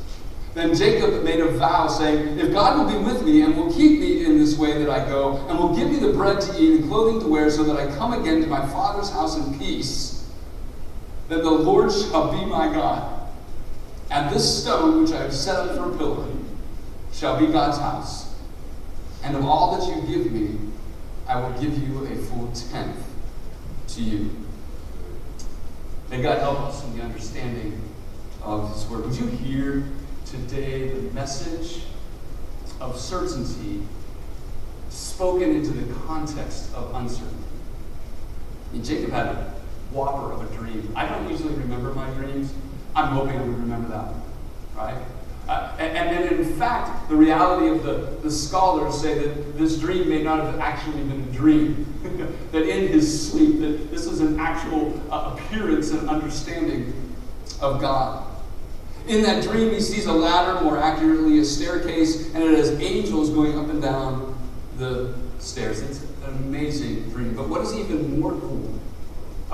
Then 0.54 0.74
Jacob 0.74 1.22
made 1.22 1.40
a 1.40 1.50
vow, 1.50 1.86
saying, 1.86 2.38
If 2.38 2.52
God 2.52 2.78
will 2.78 2.92
be 2.92 3.04
with 3.04 3.24
me 3.24 3.42
and 3.42 3.56
will 3.56 3.72
keep 3.72 4.00
me 4.00 4.24
in 4.24 4.38
this 4.38 4.56
way 4.56 4.78
that 4.78 4.88
I 4.88 5.04
go, 5.08 5.36
and 5.48 5.58
will 5.58 5.74
give 5.74 5.90
me 5.90 5.98
the 5.98 6.12
bread 6.12 6.40
to 6.40 6.60
eat 6.60 6.80
and 6.80 6.88
clothing 6.88 7.20
to 7.20 7.28
wear, 7.28 7.50
so 7.50 7.64
that 7.64 7.76
I 7.76 7.92
come 7.96 8.12
again 8.12 8.40
to 8.40 8.46
my 8.48 8.64
father's 8.68 9.10
house 9.10 9.36
in 9.36 9.58
peace, 9.58 10.13
then 11.28 11.38
the 11.38 11.50
Lord 11.50 11.90
shall 11.90 12.32
be 12.32 12.44
my 12.44 12.72
God 12.72 13.14
and 14.14 14.34
this 14.34 14.62
stone 14.62 15.02
which 15.02 15.12
I 15.12 15.22
have 15.22 15.34
set 15.34 15.56
up 15.56 15.76
for 15.76 15.92
a 15.92 15.96
pillar 15.96 16.28
shall 17.12 17.38
be 17.38 17.48
God's 17.48 17.78
house. 17.78 18.34
And 19.24 19.34
of 19.36 19.44
all 19.44 19.76
that 19.76 19.88
you 19.88 20.02
give 20.02 20.30
me, 20.30 20.56
I 21.26 21.40
will 21.40 21.58
give 21.60 21.76
you 21.78 22.04
a 22.04 22.14
full 22.14 22.52
tenth 22.52 23.04
to 23.88 24.02
you. 24.02 24.30
May 26.10 26.22
God 26.22 26.38
help 26.38 26.60
us 26.60 26.84
in 26.84 26.96
the 26.96 27.02
understanding 27.02 27.80
of 28.42 28.72
His 28.72 28.86
Word. 28.86 29.06
Would 29.06 29.16
you 29.16 29.26
hear 29.26 29.84
today 30.26 30.90
the 30.90 31.12
message 31.12 31.84
of 32.80 33.00
certainty 33.00 33.82
spoken 34.90 35.56
into 35.56 35.70
the 35.70 35.92
context 36.06 36.72
of 36.74 36.94
uncertainty? 36.94 37.34
Mean, 38.72 38.84
Jacob 38.84 39.10
had 39.10 39.26
a 39.26 39.53
whopper 39.94 40.32
of 40.32 40.50
a 40.50 40.56
dream. 40.56 40.92
I 40.96 41.06
don't 41.06 41.30
usually 41.30 41.54
remember 41.54 41.94
my 41.94 42.10
dreams. 42.10 42.52
I'm 42.96 43.12
hoping 43.12 43.40
we 43.40 43.54
remember 43.54 43.88
that, 43.88 44.06
one, 44.06 44.22
right? 44.76 45.02
Uh, 45.48 45.76
and, 45.78 45.96
and, 45.96 46.40
in 46.40 46.44
fact, 46.56 47.08
the 47.08 47.16
reality 47.16 47.68
of 47.68 47.82
the, 47.82 48.18
the 48.22 48.30
scholars 48.30 49.00
say 49.00 49.18
that 49.18 49.58
this 49.58 49.78
dream 49.78 50.08
may 50.08 50.22
not 50.22 50.40
have 50.40 50.58
actually 50.58 51.02
been 51.02 51.20
a 51.20 51.32
dream. 51.32 51.86
that 52.52 52.62
in 52.62 52.88
his 52.88 53.30
sleep, 53.30 53.60
that 53.60 53.90
this 53.90 54.06
was 54.06 54.20
an 54.20 54.40
actual 54.40 55.00
uh, 55.10 55.34
appearance 55.34 55.90
and 55.90 56.08
understanding 56.08 56.92
of 57.60 57.80
God. 57.80 58.26
In 59.06 59.22
that 59.22 59.42
dream, 59.42 59.70
he 59.70 59.80
sees 59.80 60.06
a 60.06 60.12
ladder, 60.12 60.62
more 60.62 60.78
accurately, 60.78 61.38
a 61.38 61.44
staircase, 61.44 62.34
and 62.34 62.42
it 62.42 62.56
has 62.56 62.70
angels 62.80 63.28
going 63.28 63.58
up 63.58 63.68
and 63.68 63.82
down 63.82 64.34
the 64.78 65.14
stairs. 65.38 65.82
It's 65.82 66.02
an 66.24 66.34
amazing 66.36 67.10
dream. 67.10 67.34
But 67.34 67.50
what 67.50 67.60
is 67.60 67.74
even 67.74 68.18
more 68.18 68.32
cool 68.32 68.73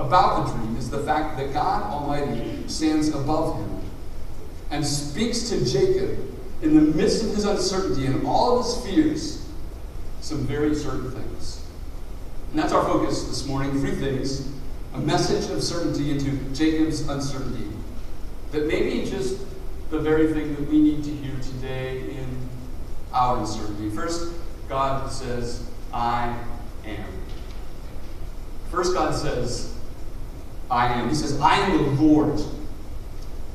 about 0.01 0.47
the 0.47 0.55
dream 0.55 0.77
is 0.77 0.91
the 0.91 1.01
fact 1.01 1.37
that 1.39 1.53
God 1.53 1.83
Almighty 1.83 2.67
stands 2.69 3.09
above 3.09 3.57
him 3.57 3.81
and 4.71 4.87
speaks 4.87 5.49
to 5.51 5.65
Jacob 5.65 6.19
in 6.63 6.75
the 6.75 6.81
midst 6.97 7.25
of 7.25 7.35
his 7.35 7.45
uncertainty 7.45 8.07
and 8.07 8.27
all 8.27 8.59
of 8.59 8.67
his 8.67 8.85
fears 8.85 9.47
some 10.21 10.47
very 10.47 10.75
certain 10.75 11.11
things. 11.11 11.65
And 12.51 12.59
that's 12.59 12.73
our 12.73 12.85
focus 12.85 13.25
this 13.25 13.47
morning 13.47 13.73
three 13.81 13.95
things 13.95 14.49
a 14.93 14.99
message 14.99 15.49
of 15.51 15.63
certainty 15.63 16.11
into 16.11 16.33
Jacob's 16.53 17.09
uncertainty. 17.09 17.69
That 18.51 18.67
may 18.67 18.83
be 18.83 19.09
just 19.09 19.39
the 19.91 20.01
very 20.01 20.33
thing 20.33 20.55
that 20.57 20.69
we 20.69 20.81
need 20.81 21.05
to 21.05 21.11
hear 21.11 21.35
today 21.41 22.01
in 22.01 22.49
our 23.13 23.39
uncertainty. 23.39 23.89
First, 23.91 24.33
God 24.69 25.11
says, 25.11 25.69
I 25.93 26.37
am. 26.85 27.07
First, 28.71 28.95
God 28.95 29.15
says, 29.15 29.75
I 30.71 30.87
am. 30.95 31.09
He 31.09 31.15
says, 31.15 31.39
I 31.41 31.57
am 31.57 31.97
the 31.97 32.03
Lord, 32.03 32.41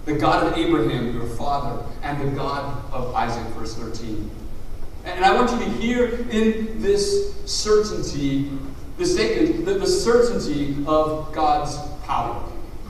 the 0.05 0.13
God 0.13 0.45
of 0.45 0.57
Abraham, 0.57 1.13
your 1.13 1.27
father, 1.27 1.84
and 2.03 2.22
the 2.22 2.36
God 2.36 2.84
of 2.91 3.13
Isaac, 3.15 3.45
verse 3.53 3.75
13. 3.75 4.29
And 5.05 5.24
I 5.24 5.34
want 5.34 5.51
you 5.51 5.60
to 5.60 5.72
hear 5.79 6.05
in 6.29 6.81
this 6.81 7.36
certainty, 7.45 8.51
the 8.98 9.05
statement, 9.05 9.65
the, 9.65 9.75
the 9.75 9.88
certainty 9.88 10.77
of 10.88 11.31
God's 11.34 11.77
power. 12.03 12.43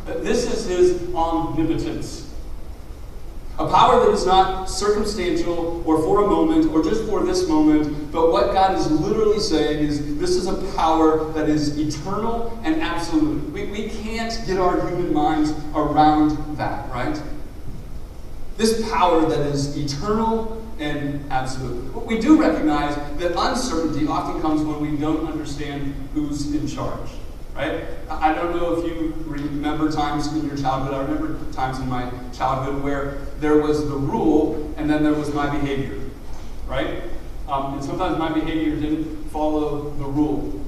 This 0.05 0.51
is 0.51 0.65
his 0.65 1.13
omnipotence. 1.13 2.24
A 3.57 3.67
power 3.69 4.05
that 4.05 4.11
is 4.11 4.25
not 4.25 4.65
circumstantial 4.65 5.81
or 5.85 5.97
for 5.99 6.25
a 6.25 6.27
moment 6.27 6.71
or 6.73 6.83
just 6.83 7.05
for 7.05 7.23
this 7.23 7.47
moment, 7.47 8.11
but 8.11 8.29
what 8.29 8.51
God 8.51 8.77
is 8.77 8.91
literally 8.91 9.39
saying 9.39 9.79
is 9.79 10.17
this 10.19 10.31
is 10.31 10.47
a 10.47 10.55
power 10.75 11.31
that 11.31 11.47
is 11.47 11.77
eternal 11.77 12.59
and 12.65 12.81
absolute. 12.81 13.49
We, 13.51 13.65
we 13.67 13.87
can't 13.87 14.37
get 14.45 14.57
our 14.57 14.85
human 14.89 15.13
minds 15.13 15.53
around 15.73 16.57
that, 16.57 16.89
right? 16.89 17.21
This 18.57 18.89
power 18.91 19.25
that 19.25 19.39
is 19.39 19.77
eternal 19.77 20.61
and 20.77 21.23
absolute. 21.31 21.93
But 21.93 22.05
we 22.05 22.19
do 22.19 22.37
recognize 22.37 22.95
that 23.19 23.39
uncertainty 23.39 24.05
often 24.05 24.41
comes 24.41 24.63
when 24.63 24.81
we 24.81 24.97
don't 24.97 25.27
understand 25.27 25.93
who's 26.13 26.53
in 26.53 26.67
charge. 26.67 27.09
Right? 27.55 27.85
I 28.09 28.33
don't 28.33 28.53
know 28.55 28.77
if 28.77 28.85
you 28.85 29.13
remember 29.25 29.89
times 29.89 30.27
in 30.33 30.45
your 30.45 30.57
childhood. 30.57 30.93
I 30.93 31.01
remember 31.03 31.51
times 31.53 31.79
in 31.79 31.87
my 31.87 32.11
childhood 32.33 32.83
where 32.83 33.19
there 33.39 33.61
was 33.61 33.87
the 33.87 33.95
rule 33.95 34.73
and 34.75 34.89
then 34.89 35.03
there 35.03 35.13
was 35.13 35.33
my 35.33 35.49
behavior. 35.49 36.01
Right? 36.67 37.03
Um, 37.47 37.75
and 37.75 37.83
sometimes 37.83 38.17
my 38.17 38.31
behavior 38.33 38.75
didn't 38.75 39.29
follow 39.29 39.91
the 39.91 40.03
rule. 40.03 40.61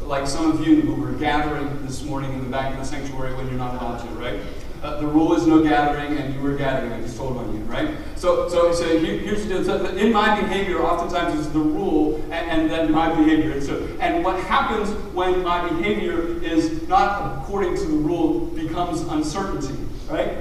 Like 0.00 0.26
some 0.26 0.50
of 0.50 0.66
you 0.66 0.80
who 0.80 1.00
were 1.00 1.12
gathering 1.12 1.86
this 1.86 2.02
morning 2.02 2.32
in 2.32 2.42
the 2.42 2.50
back 2.50 2.72
of 2.72 2.78
the 2.78 2.84
sanctuary 2.84 3.34
when 3.34 3.46
you're 3.46 3.56
not 3.58 3.74
allowed 3.74 3.98
to, 3.98 4.08
right? 4.14 4.40
Uh, 4.86 5.00
the 5.00 5.06
rule 5.06 5.34
is 5.34 5.48
no 5.48 5.64
gathering, 5.64 6.16
and 6.16 6.32
you 6.32 6.40
were 6.40 6.54
gathering. 6.54 6.92
I 6.92 7.00
just 7.00 7.16
told 7.16 7.36
on 7.36 7.52
you, 7.52 7.60
right? 7.64 7.90
So, 8.14 8.48
so, 8.48 8.72
so 8.72 8.86
here, 9.00 9.18
here's 9.18 9.44
the 9.44 9.64
so 9.64 9.84
in 9.84 10.12
my 10.12 10.40
behavior. 10.40 10.80
Oftentimes, 10.80 11.34
is 11.40 11.52
the 11.52 11.58
rule, 11.58 12.22
and, 12.30 12.34
and, 12.34 12.70
then 12.70 12.92
my 12.92 13.12
behavior. 13.12 13.50
And 13.50 13.62
so, 13.64 13.84
and 13.98 14.24
what 14.24 14.38
happens 14.44 14.90
when 15.12 15.42
my 15.42 15.68
behavior 15.68 16.40
is 16.40 16.86
not 16.86 17.36
according 17.36 17.74
to 17.74 17.82
the 17.82 17.96
rule 17.96 18.46
becomes 18.46 19.00
uncertainty, 19.00 19.74
right? 20.08 20.36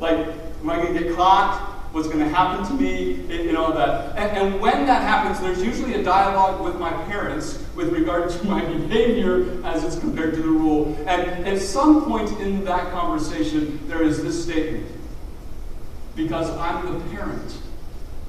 Like, 0.00 0.28
am 0.28 0.70
I 0.70 0.76
going 0.76 0.94
to 0.94 1.00
get 1.00 1.14
caught? 1.14 1.73
What's 1.94 2.08
going 2.08 2.18
to 2.18 2.28
happen 2.28 2.66
to 2.66 2.74
me, 2.74 3.20
and 3.30 3.56
all 3.56 3.72
that. 3.72 4.16
And, 4.16 4.36
and, 4.36 4.60
when 4.60 4.84
that 4.86 5.02
happens, 5.02 5.40
there's 5.40 5.62
usually 5.62 5.94
a 5.94 6.02
dialogue 6.02 6.60
with 6.60 6.76
my 6.76 6.90
parents 7.04 7.64
with 7.76 7.92
regard 7.92 8.30
to 8.30 8.46
my 8.46 8.64
behavior 8.64 9.64
as 9.64 9.84
it's 9.84 9.96
compared 10.00 10.34
to 10.34 10.42
the 10.42 10.48
rule. 10.48 10.96
And 11.06 11.46
at 11.46 11.60
some 11.60 12.04
point 12.04 12.32
in 12.40 12.64
that 12.64 12.90
conversation, 12.90 13.78
there 13.86 14.02
is 14.02 14.24
this 14.24 14.42
statement 14.42 14.90
because 16.16 16.50
I'm 16.50 16.92
the 16.92 16.98
parent. 17.14 17.58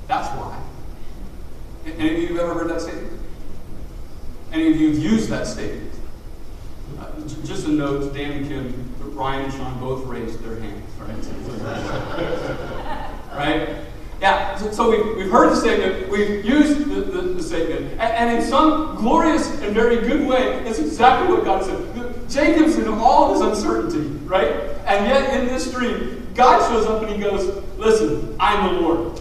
That's 0.08 0.30
why. 0.38 0.62
Any 1.86 2.16
of 2.16 2.22
you 2.22 2.28
have 2.38 2.50
ever 2.50 2.54
heard 2.54 2.70
that 2.70 2.82
statement? 2.82 3.20
Any 4.52 4.72
of 4.72 4.80
you 4.80 4.90
have 4.90 5.00
used 5.00 5.30
that 5.30 5.48
statement? 5.48 5.92
Uh, 7.00 7.20
just 7.44 7.66
a 7.66 7.70
note, 7.70 8.14
Dan 8.14 8.32
and 8.32 8.48
Kim, 8.48 9.16
Ryan 9.16 9.46
and 9.46 9.54
Sean 9.54 9.80
both 9.80 10.06
raised 10.06 10.44
their 10.44 10.60
hands, 10.60 10.84
right? 11.00 12.92
right? 13.38 13.70
Yeah, 14.22 14.56
so, 14.56 14.72
so 14.72 14.90
we've, 14.90 15.18
we've 15.18 15.32
heard 15.32 15.52
the 15.52 15.56
statement, 15.56 16.10
we've 16.10 16.46
used 16.46 16.86
the, 16.90 17.02
the, 17.02 17.22
the 17.22 17.44
statement, 17.44 17.92
and, 17.92 18.02
and, 18.02 18.38
in 18.38 18.50
some 18.50 18.96
glorious 18.96 19.52
and 19.62 19.74
very 19.74 19.98
good 19.98 20.26
way, 20.28 20.60
it's 20.66 20.80
exactly 20.80 21.36
what 21.36 21.44
God 21.44 21.64
said. 21.66 22.30
Jacob's 22.30 22.78
in 22.78 22.88
all 22.88 23.34
his 23.34 23.42
uncertainty, 23.42 24.08
right? 24.26 24.50
And 24.86 25.06
yet 25.06 25.38
in 25.38 25.48
this 25.48 25.72
dream, 25.72 26.28
God 26.34 26.68
shows 26.70 26.86
up 26.86 27.04
and 27.04 27.12
he 27.12 27.22
goes, 27.22 27.64
Listen, 27.78 28.36
I'm 28.40 28.76
the 28.76 28.82
Lord. 28.82 29.20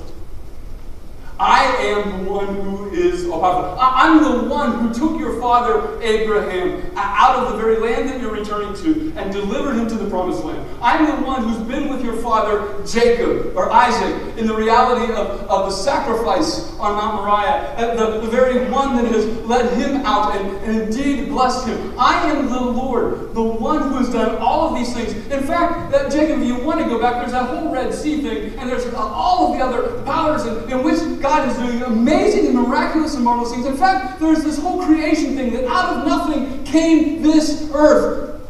I 1.38 1.64
am 1.64 2.24
the 2.24 2.30
one 2.30 2.54
who 2.54 2.90
is 2.92 3.24
powerful. 3.24 3.76
I'm 3.80 4.22
the 4.22 4.48
one 4.48 4.78
who 4.78 4.94
took 4.94 5.18
your 5.18 5.40
father 5.40 6.00
Abraham 6.00 6.90
uh, 6.96 7.00
out 7.00 7.36
of 7.36 7.52
the 7.52 7.58
very 7.58 7.76
land 7.78 8.08
that 8.08 8.20
you're 8.20 8.32
returning 8.32 8.74
to 8.82 9.12
and 9.16 9.32
delivered 9.32 9.74
him 9.74 9.88
to 9.88 9.94
the 9.96 10.08
promised 10.08 10.44
land. 10.44 10.64
I'm 10.80 11.06
the 11.06 11.26
one 11.26 11.42
who's 11.42 11.58
been 11.66 11.88
with 11.88 12.04
your 12.04 12.16
father 12.16 12.84
Jacob 12.86 13.56
or 13.56 13.70
Isaac 13.70 14.38
in 14.38 14.46
the 14.46 14.54
reality 14.54 15.12
of, 15.12 15.40
of 15.50 15.66
the 15.66 15.70
sacrifice 15.70 16.72
on 16.78 16.96
Mount 16.96 17.16
Moriah, 17.16 17.74
uh, 17.76 17.94
the, 17.94 18.20
the 18.20 18.28
very 18.28 18.70
one 18.70 18.96
that 18.96 19.10
has 19.10 19.26
led 19.40 19.76
him 19.76 20.06
out 20.06 20.36
and, 20.36 20.56
and 20.58 20.82
indeed 20.82 21.28
blessed 21.28 21.66
him. 21.66 21.98
I 21.98 22.30
am 22.30 22.48
the 22.48 22.60
Lord, 22.60 23.34
the 23.34 23.42
one 23.42 23.82
who 23.82 23.96
has 23.96 24.10
done 24.10 24.36
all 24.36 24.68
of 24.68 24.76
these 24.76 24.94
things. 24.94 25.12
In 25.32 25.42
fact, 25.42 25.90
that 25.90 26.12
Jacob, 26.12 26.40
if 26.40 26.46
you 26.46 26.64
want 26.64 26.80
to 26.80 26.86
go 26.86 27.00
back, 27.00 27.16
there's 27.16 27.32
that 27.32 27.48
whole 27.48 27.72
Red 27.72 27.92
Sea 27.92 28.22
thing, 28.22 28.58
and 28.58 28.68
there's 28.68 28.92
all 28.94 29.52
of 29.52 29.58
the 29.58 29.64
other 29.64 30.02
powers 30.04 30.44
in, 30.46 30.70
in 30.70 30.84
which 30.84 30.98
God 31.20 31.33
is 31.48 31.56
doing 31.56 31.82
amazing 31.82 32.46
and 32.46 32.54
miraculous 32.54 33.14
and 33.14 33.24
marvelous 33.24 33.52
things. 33.52 33.66
In 33.66 33.76
fact, 33.76 34.20
there's 34.20 34.44
this 34.44 34.58
whole 34.58 34.84
creation 34.84 35.36
thing 35.36 35.52
that 35.54 35.64
out 35.66 35.96
of 35.96 36.06
nothing 36.06 36.64
came 36.64 37.22
this 37.22 37.70
earth. 37.74 38.40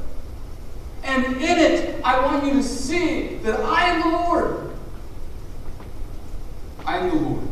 And 1.02 1.24
in 1.36 1.58
it, 1.58 2.02
I 2.04 2.20
want 2.24 2.44
you 2.44 2.52
to 2.54 2.62
see 2.62 3.36
that 3.38 3.60
I 3.60 3.84
am 3.84 4.10
the 4.10 4.16
Lord. 4.16 4.72
I 6.86 6.98
am 6.98 7.10
the 7.10 7.16
Lord. 7.16 7.48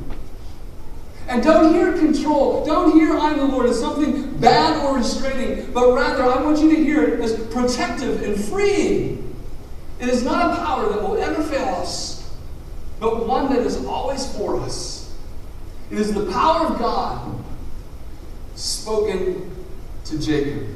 And 1.29 1.43
don't 1.43 1.73
hear 1.73 1.97
control, 1.97 2.65
don't 2.67 2.93
hear 2.93 3.17
I'm 3.17 3.39
the 3.39 3.45
Lord 3.45 3.67
as 3.67 3.79
something 3.79 4.37
bad 4.39 4.85
or 4.85 4.97
restraining, 4.99 5.73
but 5.73 5.93
rather 5.93 6.25
I 6.25 6.43
want 6.43 6.59
you 6.59 6.69
to 6.75 6.77
hear 6.77 7.03
it 7.05 7.21
as 7.21 7.35
protective 7.47 8.23
and 8.23 8.43
freeing. 8.43 9.35
It 10.01 10.09
is 10.09 10.25
not 10.25 10.53
a 10.53 10.57
power 10.57 10.89
that 10.93 11.01
will 11.01 11.17
ever 11.17 11.43
fail 11.43 11.77
us, 11.77 12.31
but 12.99 13.27
one 13.27 13.55
that 13.55 13.65
is 13.65 13.85
always 13.87 14.37
for 14.37 14.61
us. 14.61 15.02
It 15.93 15.99
is 15.99 16.15
the 16.15 16.25
power 16.33 16.69
of 16.69 16.79
God 16.79 17.45
spoken 18.55 19.55
to 20.07 20.19
Jacob. 20.19 20.67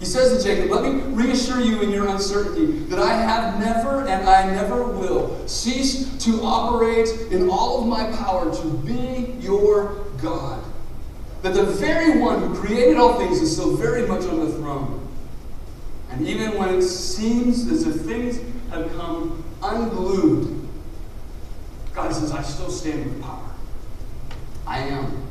He 0.00 0.06
says 0.06 0.42
to 0.42 0.48
Jacob, 0.48 0.70
Let 0.70 0.84
me 0.84 1.02
reassure 1.12 1.60
you 1.60 1.82
in 1.82 1.90
your 1.90 2.08
uncertainty 2.08 2.78
that 2.86 2.98
I 2.98 3.12
have 3.12 3.60
never 3.60 4.06
and 4.06 4.26
I 4.26 4.54
never 4.54 4.84
will 4.84 5.46
cease 5.46 6.16
to 6.24 6.40
operate 6.42 7.10
in 7.30 7.50
all 7.50 7.82
of 7.82 7.88
my 7.88 8.10
power 8.16 8.50
to 8.50 8.68
be 8.86 9.36
your 9.38 10.02
God. 10.22 10.64
That 11.42 11.52
the 11.52 11.64
very 11.64 12.18
one 12.18 12.40
who 12.40 12.54
created 12.54 12.96
all 12.96 13.18
things 13.18 13.42
is 13.42 13.52
still 13.52 13.76
very 13.76 14.06
much 14.08 14.24
on 14.24 14.40
the 14.40 14.50
throne. 14.50 15.06
And 16.10 16.26
even 16.26 16.56
when 16.56 16.70
it 16.70 16.82
seems 16.82 17.70
as 17.70 17.86
if 17.86 18.00
things 18.06 18.40
have 18.70 18.90
come 18.92 19.44
unglued, 19.62 20.61
God 21.94 22.12
says, 22.14 22.32
I 22.32 22.42
still 22.42 22.70
stand 22.70 23.04
with 23.04 23.22
power. 23.22 23.50
I 24.66 24.78
am. 24.78 25.28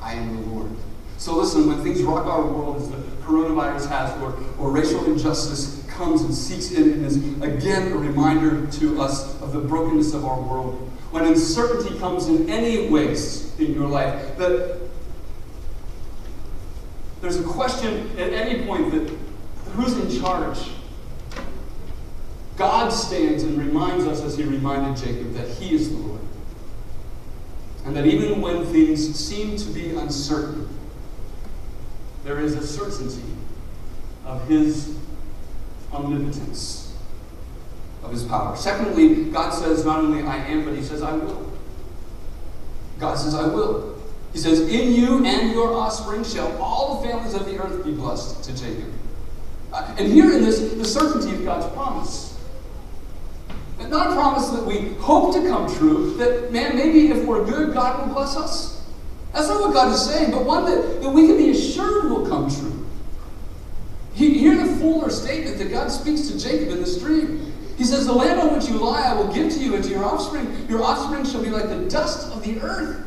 I 0.00 0.14
am 0.14 0.36
the 0.36 0.50
Lord. 0.50 0.70
So 1.18 1.36
listen, 1.36 1.66
when 1.66 1.82
things 1.82 2.02
rock 2.02 2.26
our 2.26 2.42
world 2.42 2.76
as 2.76 2.90
the 2.90 2.96
coronavirus 3.22 3.88
has, 3.88 4.22
or, 4.22 4.36
or 4.58 4.70
racial 4.70 5.04
injustice 5.04 5.84
comes 5.88 6.22
and 6.22 6.34
seeks 6.34 6.72
in 6.72 6.92
and 6.92 7.04
is 7.04 7.16
again 7.42 7.92
a 7.92 7.96
reminder 7.96 8.66
to 8.66 9.00
us 9.02 9.40
of 9.42 9.52
the 9.52 9.60
brokenness 9.60 10.14
of 10.14 10.24
our 10.24 10.40
world, 10.40 10.74
when 11.10 11.24
uncertainty 11.26 11.98
comes 11.98 12.28
in 12.28 12.48
any 12.48 12.88
ways 12.88 13.58
in 13.58 13.74
your 13.74 13.86
life, 13.86 14.36
that 14.38 14.78
there's 17.20 17.38
a 17.38 17.42
question 17.42 18.10
at 18.18 18.32
any 18.32 18.64
point 18.64 18.90
that 18.92 19.14
who's 19.72 19.96
in 19.98 20.20
charge? 20.22 20.70
God 22.60 22.92
stands 22.92 23.42
and 23.42 23.56
reminds 23.56 24.06
us, 24.06 24.20
as 24.20 24.36
he 24.36 24.44
reminded 24.44 25.02
Jacob, 25.02 25.32
that 25.32 25.48
he 25.48 25.74
is 25.74 25.90
the 25.90 25.96
Lord. 25.96 26.20
And 27.86 27.96
that 27.96 28.04
even 28.04 28.42
when 28.42 28.66
things 28.66 29.18
seem 29.18 29.56
to 29.56 29.70
be 29.70 29.94
uncertain, 29.94 30.68
there 32.22 32.38
is 32.38 32.54
a 32.56 32.66
certainty 32.66 33.24
of 34.26 34.46
his 34.46 34.94
omnipotence, 35.90 36.94
of 38.02 38.12
his 38.12 38.24
power. 38.24 38.54
Secondly, 38.58 39.30
God 39.30 39.52
says 39.52 39.86
not 39.86 40.00
only 40.00 40.22
I 40.22 40.36
am, 40.36 40.66
but 40.66 40.76
he 40.76 40.82
says 40.82 41.00
I 41.00 41.14
will. 41.14 41.50
God 42.98 43.14
says 43.14 43.34
I 43.34 43.46
will. 43.46 43.98
He 44.34 44.38
says, 44.38 44.60
In 44.60 44.92
you 44.92 45.24
and 45.24 45.52
your 45.52 45.72
offspring 45.72 46.24
shall 46.24 46.54
all 46.60 47.00
the 47.00 47.08
families 47.08 47.32
of 47.32 47.46
the 47.46 47.58
earth 47.58 47.86
be 47.86 47.92
blessed 47.92 48.44
to 48.44 48.54
Jacob. 48.54 48.92
Uh, 49.72 49.94
and 49.96 50.12
here 50.12 50.30
in 50.30 50.44
this, 50.44 50.74
the 50.74 50.84
certainty 50.84 51.34
of 51.34 51.42
God's 51.42 51.72
promise. 51.72 52.29
Not 53.90 54.12
a 54.12 54.14
promise 54.14 54.48
that 54.50 54.64
we 54.64 54.94
hope 55.00 55.34
to 55.34 55.48
come 55.48 55.72
true, 55.74 56.14
that, 56.16 56.52
man, 56.52 56.76
maybe 56.76 57.08
if 57.08 57.24
we're 57.24 57.44
good, 57.44 57.74
God 57.74 58.06
will 58.06 58.14
bless 58.14 58.36
us. 58.36 58.86
That's 59.32 59.48
not 59.48 59.60
what 59.60 59.74
God 59.74 59.92
is 59.92 60.00
saying, 60.00 60.30
but 60.30 60.44
one 60.44 60.64
that, 60.64 61.02
that 61.02 61.10
we 61.10 61.26
can 61.26 61.36
be 61.36 61.50
assured 61.50 62.08
will 62.08 62.28
come 62.28 62.48
true. 62.48 62.86
He, 64.14 64.38
hear 64.38 64.56
the 64.56 64.76
fuller 64.76 65.10
statement 65.10 65.58
that 65.58 65.70
God 65.70 65.88
speaks 65.90 66.28
to 66.28 66.38
Jacob 66.38 66.68
in 66.68 66.80
this 66.80 67.00
dream. 67.00 67.52
He 67.76 67.84
says, 67.84 68.06
The 68.06 68.12
land 68.12 68.40
on 68.40 68.54
which 68.54 68.68
you 68.68 68.76
lie 68.76 69.02
I 69.02 69.14
will 69.14 69.32
give 69.32 69.52
to 69.52 69.58
you 69.58 69.74
and 69.74 69.82
to 69.82 69.90
your 69.90 70.04
offspring. 70.04 70.66
Your 70.68 70.82
offspring 70.82 71.24
shall 71.24 71.42
be 71.42 71.50
like 71.50 71.68
the 71.68 71.88
dust 71.88 72.32
of 72.32 72.44
the 72.44 72.60
earth. 72.60 73.04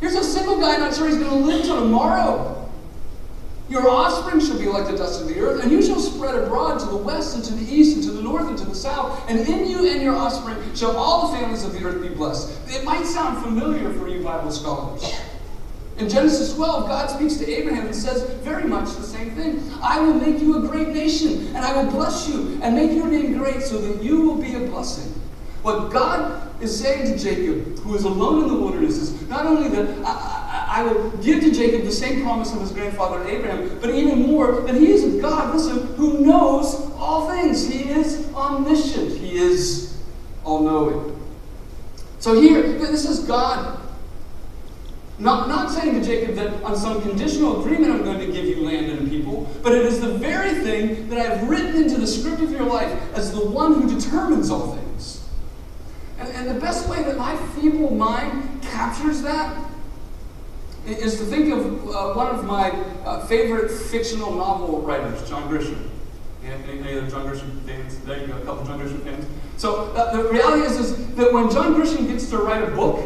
Here's 0.00 0.14
a 0.14 0.24
single 0.24 0.60
guy 0.60 0.76
not 0.78 0.94
sure 0.94 1.08
he's 1.08 1.18
going 1.18 1.30
to 1.30 1.36
live 1.36 1.64
till 1.64 1.80
tomorrow. 1.80 2.61
Your 3.72 3.88
offspring 3.88 4.38
shall 4.38 4.58
be 4.58 4.66
like 4.66 4.86
the 4.86 4.98
dust 4.98 5.22
of 5.22 5.28
the 5.28 5.40
earth, 5.40 5.62
and 5.62 5.72
you 5.72 5.82
shall 5.82 5.98
spread 5.98 6.34
abroad 6.34 6.78
to 6.80 6.84
the 6.84 6.96
west 6.96 7.36
and 7.36 7.42
to 7.42 7.54
the 7.54 7.74
east 7.74 7.96
and 7.96 8.04
to 8.04 8.10
the 8.10 8.20
north 8.20 8.46
and 8.46 8.58
to 8.58 8.66
the 8.66 8.74
south, 8.74 9.24
and 9.30 9.40
in 9.48 9.66
you 9.66 9.88
and 9.90 10.02
your 10.02 10.14
offspring 10.14 10.58
shall 10.74 10.94
all 10.94 11.28
the 11.28 11.38
families 11.38 11.64
of 11.64 11.72
the 11.72 11.82
earth 11.82 12.02
be 12.02 12.10
blessed. 12.10 12.52
It 12.68 12.84
might 12.84 13.06
sound 13.06 13.42
familiar 13.42 13.90
for 13.94 14.08
you 14.08 14.22
Bible 14.22 14.52
scholars. 14.52 15.18
In 15.96 16.06
Genesis 16.10 16.52
12, 16.54 16.86
God 16.86 17.06
speaks 17.08 17.36
to 17.36 17.50
Abraham 17.50 17.86
and 17.86 17.94
says 17.94 18.24
very 18.44 18.64
much 18.64 18.94
the 18.94 19.04
same 19.04 19.30
thing. 19.30 19.62
I 19.80 20.00
will 20.00 20.14
make 20.14 20.42
you 20.42 20.62
a 20.62 20.68
great 20.68 20.88
nation, 20.88 21.46
and 21.56 21.64
I 21.64 21.82
will 21.82 21.90
bless 21.90 22.28
you, 22.28 22.60
and 22.62 22.74
make 22.76 22.92
your 22.92 23.06
name 23.06 23.38
great, 23.38 23.62
so 23.62 23.78
that 23.78 24.02
you 24.02 24.20
will 24.20 24.36
be 24.36 24.54
a 24.54 24.68
blessing. 24.68 25.18
What 25.62 25.90
God 25.90 26.62
is 26.62 26.78
saying 26.78 27.06
to 27.06 27.16
Jacob, 27.16 27.78
who 27.78 27.94
is 27.94 28.04
alone 28.04 28.42
in 28.42 28.48
the 28.48 28.54
wilderness, 28.54 28.98
is 28.98 29.28
not 29.28 29.46
only 29.46 29.70
that 29.70 30.04
I, 30.04 30.41
I, 30.72 30.82
will 30.82 31.10
give 31.18 31.40
to 31.40 31.52
Jacob 31.52 31.82
the 31.82 31.92
same 31.92 32.22
promise 32.22 32.52
of 32.52 32.60
his 32.60 32.72
grandfather 32.72 33.22
Abraham, 33.28 33.78
but 33.80 33.90
even 33.90 34.22
more 34.22 34.62
that 34.62 34.74
he 34.74 34.90
is 34.90 35.16
a 35.16 35.20
God, 35.20 35.54
listen, 35.54 35.94
who 35.96 36.20
knows 36.20 36.90
all 36.96 37.28
things. 37.28 37.68
He 37.68 37.90
is 37.90 38.32
omniscient, 38.34 39.18
he 39.18 39.36
is 39.36 40.00
all 40.44 40.62
knowing. 40.62 41.20
So 42.20 42.40
here, 42.40 42.62
this 42.78 43.08
is 43.08 43.20
God 43.20 43.80
not, 45.18 45.48
not 45.48 45.70
saying 45.70 46.00
to 46.00 46.04
Jacob 46.04 46.34
that 46.34 46.62
on 46.64 46.76
some 46.76 47.00
conditional 47.02 47.60
agreement 47.60 47.92
I'm 47.92 48.02
going 48.02 48.18
to 48.18 48.26
give 48.26 48.44
you 48.44 48.64
land 48.64 48.86
and 48.86 49.08
people, 49.08 49.48
but 49.62 49.72
it 49.72 49.84
is 49.84 50.00
the 50.00 50.14
very 50.14 50.54
thing 50.62 51.08
that 51.10 51.18
I've 51.18 51.48
written 51.48 51.76
into 51.76 51.98
the 51.98 52.06
script 52.06 52.40
of 52.40 52.50
your 52.50 52.64
life 52.64 52.92
as 53.14 53.30
the 53.32 53.44
one 53.44 53.74
who 53.74 53.94
determines 53.94 54.50
all 54.50 54.74
things. 54.74 55.28
And, 56.18 56.28
and 56.30 56.50
the 56.50 56.58
best 56.58 56.88
way 56.88 57.02
that 57.04 57.16
my 57.16 57.36
feeble 57.54 57.94
mind 57.94 58.62
captures 58.62 59.22
that 59.22 59.71
is 60.86 61.18
to 61.18 61.24
think 61.24 61.52
of 61.52 61.88
uh, 61.88 62.14
one 62.14 62.34
of 62.34 62.44
my 62.44 62.70
uh, 63.04 63.24
favorite 63.26 63.70
fictional 63.70 64.34
novel 64.34 64.82
writers, 64.82 65.28
John 65.28 65.48
Grisham. 65.48 65.88
Any, 66.44 66.98
other 66.98 67.08
John 67.08 67.26
Grisham 67.26 67.62
fans? 67.62 67.98
There 68.00 68.20
you 68.20 68.26
go, 68.26 68.36
a 68.36 68.44
couple 68.44 68.66
John 68.66 68.80
Grisham 68.80 69.02
fans. 69.02 69.26
So 69.56 69.92
uh, 69.92 70.16
the 70.16 70.28
reality 70.28 70.62
is, 70.62 70.78
is 70.78 71.14
that 71.14 71.32
when 71.32 71.50
John 71.50 71.74
Grisham 71.74 72.08
gets 72.08 72.28
to 72.30 72.38
write 72.38 72.62
a 72.64 72.70
book, 72.72 72.98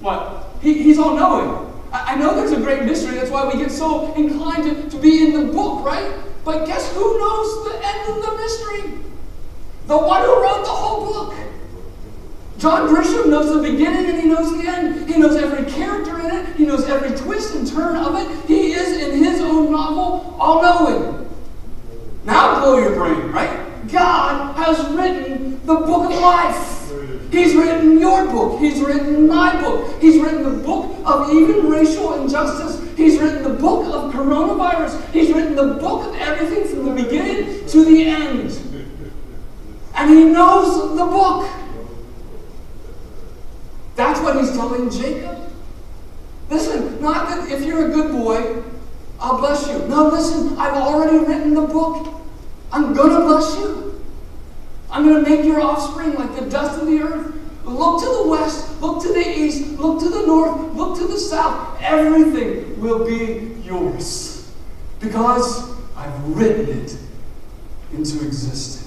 what? 0.00 0.46
He, 0.62 0.82
he's 0.82 0.98
all 0.98 1.16
knowing. 1.16 1.72
I, 1.92 2.14
I 2.14 2.16
know 2.16 2.36
there's 2.36 2.52
a 2.52 2.60
great 2.60 2.84
mystery. 2.84 3.16
That's 3.16 3.30
why 3.30 3.46
we 3.46 3.58
get 3.58 3.72
so 3.72 4.14
inclined 4.14 4.64
to, 4.64 4.90
to 4.90 5.02
be 5.02 5.24
in 5.24 5.32
the 5.32 5.52
book, 5.52 5.84
right? 5.84 6.14
But 6.44 6.66
guess 6.66 6.92
who 6.94 7.18
knows 7.18 7.64
the 7.64 7.80
end 7.84 8.08
of 8.08 8.24
the 8.24 8.36
mystery? 8.36 9.00
The 9.88 9.98
one 9.98 10.22
who 10.22 10.42
wrote 10.42 10.64
the 10.64 10.70
whole 10.70 11.12
book. 11.12 11.34
John 12.58 12.88
Grisham 12.88 13.28
knows 13.28 13.52
the 13.52 13.60
beginning 13.60 14.10
and 14.10 14.20
he 14.20 14.28
knows 14.28 14.56
the 14.56 14.66
end. 14.66 15.08
He 15.08 15.18
knows 15.18 15.36
every 15.36 15.70
character 15.70 16.18
in 16.20 16.34
it. 16.34 16.56
He 16.56 16.64
knows 16.64 16.84
every 16.88 17.16
twist 17.16 17.54
and 17.54 17.66
turn 17.66 17.96
of 17.96 18.16
it. 18.16 18.46
He 18.46 18.72
is, 18.72 18.96
in 18.96 19.22
his 19.22 19.40
own 19.40 19.70
novel, 19.70 20.36
all 20.40 20.62
knowing. 20.62 21.28
Now 22.24 22.60
blow 22.60 22.78
your 22.78 22.94
brain, 22.94 23.30
right? 23.30 23.66
God 23.88 24.56
has 24.56 24.88
written 24.90 25.60
the 25.66 25.74
book 25.74 26.10
of 26.10 26.18
life. 26.18 26.92
He's 27.30 27.54
written 27.54 27.98
your 27.98 28.26
book. 28.26 28.60
He's 28.60 28.80
written 28.80 29.28
my 29.28 29.60
book. 29.60 30.00
He's 30.00 30.18
written 30.18 30.42
the 30.42 30.62
book 30.64 30.96
of 31.04 31.30
even 31.30 31.68
racial 31.68 32.22
injustice. 32.22 32.82
He's 32.96 33.20
written 33.20 33.42
the 33.42 33.50
book 33.50 33.84
of 33.92 34.12
coronavirus. 34.12 35.10
He's 35.10 35.32
written 35.32 35.54
the 35.54 35.74
book 35.74 36.06
of 36.08 36.14
everything 36.16 36.64
from 36.64 36.86
the 36.86 37.02
beginning 37.02 37.66
to 37.66 37.84
the 37.84 38.06
end. 38.06 38.50
And 39.94 40.10
he 40.10 40.24
knows 40.24 40.96
the 40.96 41.04
book. 41.04 41.50
That's 43.96 44.20
what 44.20 44.36
he's 44.36 44.52
telling 44.52 44.90
Jacob. 44.90 45.50
Listen, 46.48 47.02
not 47.02 47.28
that 47.28 47.50
if 47.50 47.64
you're 47.64 47.90
a 47.90 47.92
good 47.92 48.12
boy, 48.12 48.62
I'll 49.18 49.38
bless 49.38 49.66
you. 49.66 49.78
No, 49.88 50.08
listen, 50.08 50.56
I've 50.58 50.74
already 50.74 51.18
written 51.18 51.54
the 51.54 51.62
book. 51.62 52.14
I'm 52.70 52.94
going 52.94 53.10
to 53.10 53.26
bless 53.26 53.56
you. 53.56 54.04
I'm 54.90 55.08
going 55.08 55.24
to 55.24 55.28
make 55.28 55.44
your 55.44 55.60
offspring 55.60 56.14
like 56.14 56.34
the 56.36 56.48
dust 56.48 56.80
of 56.80 56.86
the 56.86 57.00
earth, 57.00 57.36
Look 57.66 58.00
to 58.00 58.06
the 58.06 58.28
west, 58.28 58.80
look 58.80 59.02
to 59.02 59.12
the 59.12 59.28
east, 59.28 59.76
look 59.80 59.98
to 59.98 60.08
the 60.08 60.24
north, 60.24 60.72
look 60.74 60.96
to 60.98 61.06
the 61.08 61.18
south. 61.18 61.76
Everything 61.82 62.80
will 62.80 63.04
be 63.04 63.60
yours 63.64 64.52
because 65.00 65.74
I've 65.96 66.36
written 66.36 66.68
it 66.78 66.96
into 67.92 68.24
existence. 68.24 68.85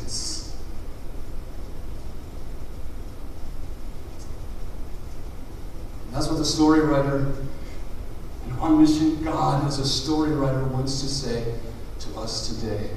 And 6.10 6.16
that's 6.16 6.28
what 6.28 6.40
the 6.40 6.46
story 6.46 6.80
writer 6.80 7.32
and 8.48 8.60
omniscient 8.60 9.24
God 9.24 9.68
as 9.68 9.78
a 9.78 9.86
story 9.86 10.32
writer 10.32 10.64
wants 10.64 11.02
to 11.02 11.08
say 11.08 11.54
to 12.00 12.20
us 12.20 12.48
today. 12.50 12.90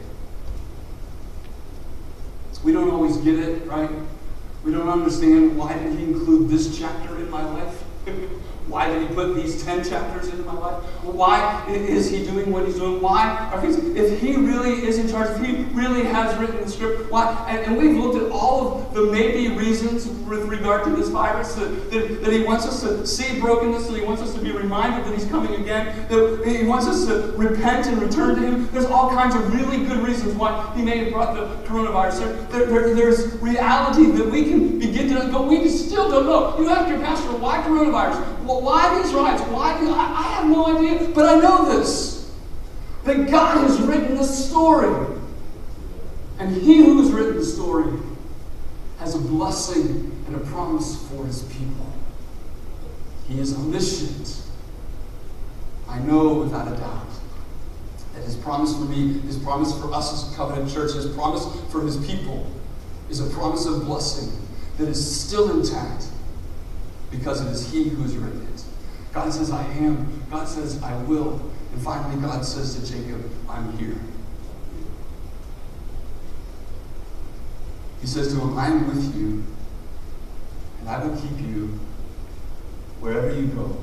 We 2.65 2.73
don't 2.73 2.91
always 2.91 3.19
get 3.19 3.39
it, 3.39 3.67
right? 3.67 3.91
We 4.65 4.73
don't 4.73 4.89
understand 4.89 5.59
why 5.59 5.75
did 5.75 5.99
he 5.99 6.05
include 6.05 6.49
this 6.49 6.79
chapter 6.79 7.17
in 7.17 7.31
my 7.31 7.45
life? 7.45 7.85
Why 8.69 8.89
did 8.89 9.09
he 9.09 9.15
put 9.15 9.35
these 9.35 9.63
10 9.65 9.85
chapters 9.85 10.29
into 10.29 10.45
my 10.45 10.55
life? 10.55 10.83
Why 11.03 11.67
is 11.69 12.11
he 12.11 12.25
doing 12.25 12.51
what 12.53 12.65
he's 12.67 12.77
doing? 12.77 13.03
Why? 13.03 13.51
If 13.63 14.21
he 14.21 14.37
really 14.37 14.87
is 14.87 14.99
in 14.99 15.09
charge, 15.09 15.29
if 15.31 15.45
he 15.45 15.65
really 15.75 16.05
has 16.05 16.39
written 16.39 16.61
the 16.61 16.69
script, 16.69 17.11
why? 17.11 17.33
And, 17.49 17.67
and 17.67 17.77
we've 17.77 17.97
looked 17.97 18.23
at 18.25 18.31
all 18.31 18.79
of 18.79 18.95
the 18.95 19.07
maybe 19.07 19.55
reasons 19.55 20.07
with 20.07 20.45
regard 20.45 20.85
to 20.85 20.91
this 20.91 21.09
virus 21.09 21.55
that, 21.55 21.91
that, 21.91 22.23
that, 22.23 22.33
he 22.33 22.43
wants 22.45 22.65
us 22.65 22.81
to 22.83 23.07
see 23.07 23.39
brokenness, 23.41 23.89
that 23.89 23.99
he 23.99 24.05
wants 24.05 24.23
us 24.23 24.33
to 24.35 24.41
be 24.41 24.53
reminded 24.53 25.05
that 25.05 25.15
he's 25.19 25.29
coming 25.29 25.61
again, 25.61 26.09
that 26.09 26.43
he 26.47 26.65
wants 26.65 26.87
us 26.87 27.07
to 27.07 27.33
repent 27.37 27.87
and 27.87 28.01
return 28.01 28.37
to 28.37 28.41
him. 28.41 28.69
There's 28.73 28.87
all 28.87 29.11
kinds 29.11 29.35
of 29.35 29.53
really 29.53 29.85
good 29.85 29.99
reasons 29.99 30.35
why 30.35 30.73
he 30.75 30.83
may 30.83 30.99
have 30.99 31.13
brought 31.13 31.35
the 31.35 31.69
coronavirus. 31.69 32.49
There, 32.51 32.67
there, 32.67 32.95
there's 32.95 33.35
reality 33.43 34.07
that 34.13 34.31
we 34.31 34.45
can 34.45 34.79
begin 34.79 35.09
to, 35.09 35.15
know, 35.15 35.33
but 35.33 35.49
we 35.49 35.69
still 35.69 36.11
don't 36.11 36.27
know. 36.27 36.59
You 36.59 36.71
ask 36.71 36.89
your 36.89 37.01
pastor, 37.01 37.37
why 37.37 37.59
coronavirus? 37.63 38.43
Well, 38.53 38.61
why 38.61 39.03
these 39.03 39.15
rights? 39.15 39.41
Why? 39.45 39.73
I, 39.73 40.19
I 40.19 40.23
have 40.35 40.47
no 40.47 40.77
idea, 40.77 41.09
but 41.15 41.25
I 41.25 41.41
know 41.41 41.73
this 41.73 42.31
that 43.05 43.31
God 43.31 43.67
has 43.67 43.81
written 43.81 44.15
this 44.15 44.51
story. 44.51 45.19
And 46.39 46.55
he 46.55 46.77
who 46.77 47.01
has 47.01 47.11
written 47.13 47.37
the 47.37 47.47
story 47.47 47.99
has 48.99 49.15
a 49.15 49.19
blessing 49.19 50.23
and 50.27 50.37
a 50.37 50.41
promise 50.41 51.03
for 51.09 51.25
his 51.25 51.45
people. 51.45 51.87
He 53.27 53.41
is 53.41 53.55
omniscient. 53.55 54.43
I 55.89 55.99
know 56.01 56.35
without 56.35 56.69
a 56.69 56.77
doubt 56.77 57.09
that 58.15 58.23
his 58.23 58.37
promise 58.37 58.77
for 58.77 58.85
me, 58.85 59.15
his 59.21 59.39
promise 59.39 59.73
for 59.81 59.95
us 59.95 60.13
as 60.13 60.31
a 60.31 60.37
covenant 60.37 60.71
church, 60.71 60.93
his 60.93 61.07
promise 61.15 61.47
for 61.71 61.81
his 61.81 61.97
people 62.07 62.47
is 63.09 63.21
a 63.21 63.35
promise 63.35 63.65
of 63.65 63.87
blessing 63.87 64.31
that 64.77 64.89
is 64.89 65.23
still 65.23 65.59
intact 65.59 66.12
because 67.13 67.47
it 67.47 67.51
is 67.51 67.71
He 67.71 67.91
who 67.91 68.03
has 68.03 68.17
written 68.17 68.49
it. 68.53 68.65
God 69.13 69.33
says, 69.33 69.51
I 69.51 69.65
am. 69.75 70.25
God 70.31 70.49
says, 70.49 70.83
I 70.83 70.97
will. 71.03 71.41
And 71.73 71.83
finally, 71.83 72.21
God 72.21 72.45
says 72.45 72.75
to 72.75 72.93
Jacob, 72.93 73.31
I'm 73.49 73.77
here. 73.79 73.97
He 78.01 78.07
says 78.09 78.33
to 78.33 78.41
him, 78.41 78.59
I 78.59 78.67
am 78.67 78.89
with 78.89 79.17
you, 79.17 79.45
and 80.81 80.89
I 80.89 81.05
will 81.05 81.15
keep 81.15 81.39
you 81.41 81.79
wherever 82.99 83.33
you 83.33 83.47
go. 83.47 83.77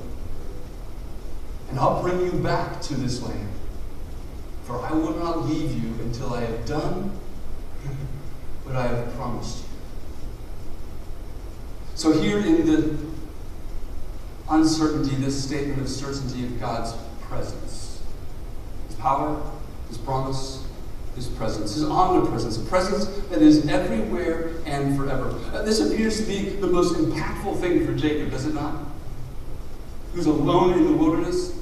And 1.70 1.80
I'll 1.80 2.02
bring 2.02 2.20
you 2.20 2.32
back 2.34 2.82
to 2.82 2.96
this 2.96 3.22
land. 3.22 3.50
For 4.66 4.84
I 4.86 4.92
will 4.92 5.16
not 5.16 5.46
leave 5.48 5.72
you 5.82 5.94
until 6.04 6.34
I 6.34 6.42
have 6.42 6.66
done 6.66 7.12
what 8.66 8.76
I 8.76 8.88
have 8.88 9.16
promised 9.16 9.60
you. 9.60 9.64
So, 11.96 12.12
here 12.12 12.40
in 12.40 12.66
the 12.66 13.09
uncertainty, 14.50 15.16
this 15.16 15.44
statement 15.44 15.80
of 15.80 15.90
certainty 15.90 16.46
of 16.46 16.60
God's 16.60 16.94
presence. 17.22 18.02
His 18.88 18.96
power, 18.98 19.42
His 19.88 19.98
promise, 19.98 20.66
His 21.16 21.28
presence, 21.28 21.76
His 21.76 21.84
omnipresence, 21.84 22.58
a 22.58 22.66
presence 22.66 23.06
that 23.30 23.42
is 23.42 23.68
everywhere 23.68 24.54
and 24.66 24.98
forever. 24.98 25.30
Uh, 25.54 25.62
this 25.64 25.80
appears 25.80 26.20
to 26.20 26.24
be 26.26 26.50
the 26.50 26.68
most 26.68 26.96
impactful 26.96 27.60
thing 27.60 27.86
for 27.86 27.94
Jacob, 27.94 28.32
does 28.32 28.46
it 28.46 28.54
not? 28.54 28.76
Who's 30.14 30.26
alone 30.26 30.74
in 30.74 30.86
the 30.86 30.94
wilderness. 30.94 31.56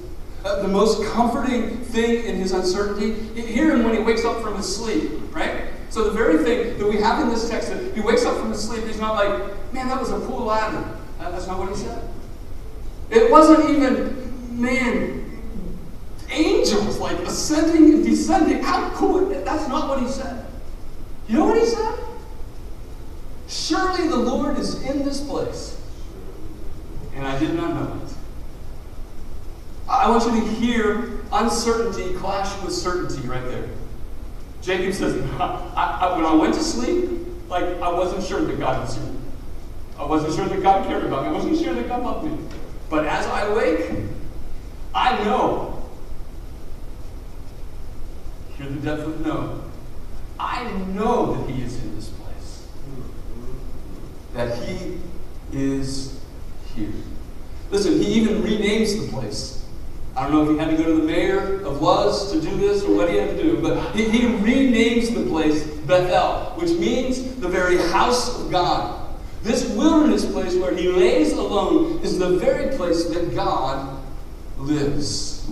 Uh, 0.45 0.61
the 0.61 0.67
most 0.67 1.03
comforting 1.11 1.77
thing 1.77 2.23
in 2.23 2.35
his 2.35 2.53
uncertainty, 2.53 3.13
hear 3.41 3.75
him 3.75 3.83
when 3.83 3.95
he 3.95 4.01
wakes 4.01 4.23
up 4.23 4.41
from 4.41 4.55
his 4.55 4.73
sleep, 4.73 5.11
right? 5.35 5.65
So 5.89 6.03
the 6.03 6.11
very 6.11 6.43
thing 6.43 6.77
that 6.77 6.87
we 6.87 6.97
have 6.97 7.21
in 7.21 7.29
this 7.29 7.49
text, 7.49 7.69
that 7.69 7.93
he 7.93 8.01
wakes 8.01 8.23
up 8.23 8.37
from 8.37 8.51
his 8.51 8.61
sleep, 8.61 8.85
he's 8.85 8.99
not 8.99 9.15
like, 9.15 9.73
man, 9.73 9.87
that 9.87 9.99
was 9.99 10.11
a 10.11 10.19
cool 10.21 10.45
ladder. 10.45 10.95
Uh, 11.19 11.31
that's 11.31 11.47
not 11.47 11.57
what 11.57 11.69
he 11.69 11.75
said. 11.75 12.01
It 13.09 13.31
wasn't 13.31 13.69
even, 13.69 14.61
man, 14.61 15.39
angels 16.29 16.99
like 16.99 17.17
ascending 17.19 17.93
and 17.93 18.05
descending. 18.05 18.61
How 18.61 18.89
cool! 18.91 19.29
That's 19.29 19.67
not 19.67 19.87
what 19.87 20.01
he 20.01 20.07
said. 20.07 20.45
You 21.27 21.39
know 21.39 21.45
what 21.45 21.59
he 21.59 21.65
said? 21.65 21.95
Surely 23.47 24.07
the 24.07 24.17
Lord 24.17 24.57
is 24.57 24.81
in 24.83 25.03
this 25.03 25.21
place. 25.21 25.81
And 27.15 27.25
I 27.25 27.39
did 27.39 27.55
not 27.55 27.73
know 27.73 28.01
it. 28.05 28.13
I 29.89 30.09
want 30.09 30.25
you 30.25 30.41
to 30.41 30.47
hear 30.47 31.21
uncertainty 31.31 32.13
clash 32.15 32.61
with 32.61 32.73
certainty 32.73 33.25
right 33.27 33.43
there. 33.45 33.69
Jacob 34.61 34.93
says, 34.93 35.15
I, 35.39 35.99
I, 36.01 36.15
when 36.15 36.25
I 36.25 36.33
went 36.33 36.53
to 36.55 36.63
sleep, 36.63 37.09
like 37.47 37.63
I 37.63 37.89
wasn't 37.89 38.23
sure 38.25 38.41
that 38.41 38.59
God 38.59 38.81
was 38.81 38.95
here. 38.97 39.13
I 39.97 40.05
wasn't 40.05 40.35
sure 40.35 40.45
that 40.45 40.61
God 40.61 40.85
cared 40.87 41.05
about 41.05 41.23
me. 41.23 41.29
I 41.29 41.31
wasn't 41.31 41.57
sure 41.57 41.73
that 41.73 41.87
God 41.87 42.03
loved 42.03 42.25
me. 42.25 42.37
But 42.89 43.05
as 43.05 43.25
I 43.27 43.53
wake, 43.53 43.91
I 44.95 45.23
know. 45.23 45.83
Hear 48.55 48.67
the 48.67 48.79
depth 48.79 49.07
of 49.07 49.25
no. 49.25 49.63
I 50.39 50.71
know 50.93 51.35
that 51.35 51.49
He 51.49 51.61
is 51.61 51.81
in 51.83 51.95
this 51.95 52.09
place. 52.09 52.67
That 54.33 54.57
He 54.63 54.99
is 55.51 56.19
here. 56.75 56.93
Listen, 57.71 57.93
He 58.01 58.13
even 58.13 58.41
renames 58.41 58.99
the 58.99 59.11
place. 59.11 59.57
I 60.17 60.23
don't 60.23 60.31
know 60.31 60.43
if 60.45 60.49
he 60.49 60.57
had 60.57 60.75
to 60.75 60.83
go 60.83 60.95
to 60.95 60.99
the 60.99 61.05
mayor 61.05 61.61
of 61.63 61.79
Luz 61.79 62.31
to 62.31 62.41
do 62.41 62.57
this 62.57 62.81
or 62.83 62.95
what 62.95 63.07
he 63.07 63.17
had 63.17 63.37
to 63.37 63.43
do, 63.43 63.61
but 63.61 63.95
he, 63.95 64.09
he 64.09 64.21
renames 64.21 65.13
the 65.13 65.29
place 65.29 65.63
Bethel, 65.85 66.53
which 66.55 66.71
means 66.71 67.35
the 67.35 67.47
very 67.47 67.77
house 67.77 68.41
of 68.41 68.49
God. 68.49 68.96
This 69.47 69.65
wilderness 69.69 70.29
place 70.29 70.55
where 70.55 70.75
he 70.75 70.89
lays 70.89 71.31
alone 71.31 72.01
is 72.03 72.19
the 72.19 72.31
very 72.37 72.75
place 72.75 73.05
that 73.05 73.33
God 73.33 73.97
lives. 74.57 75.49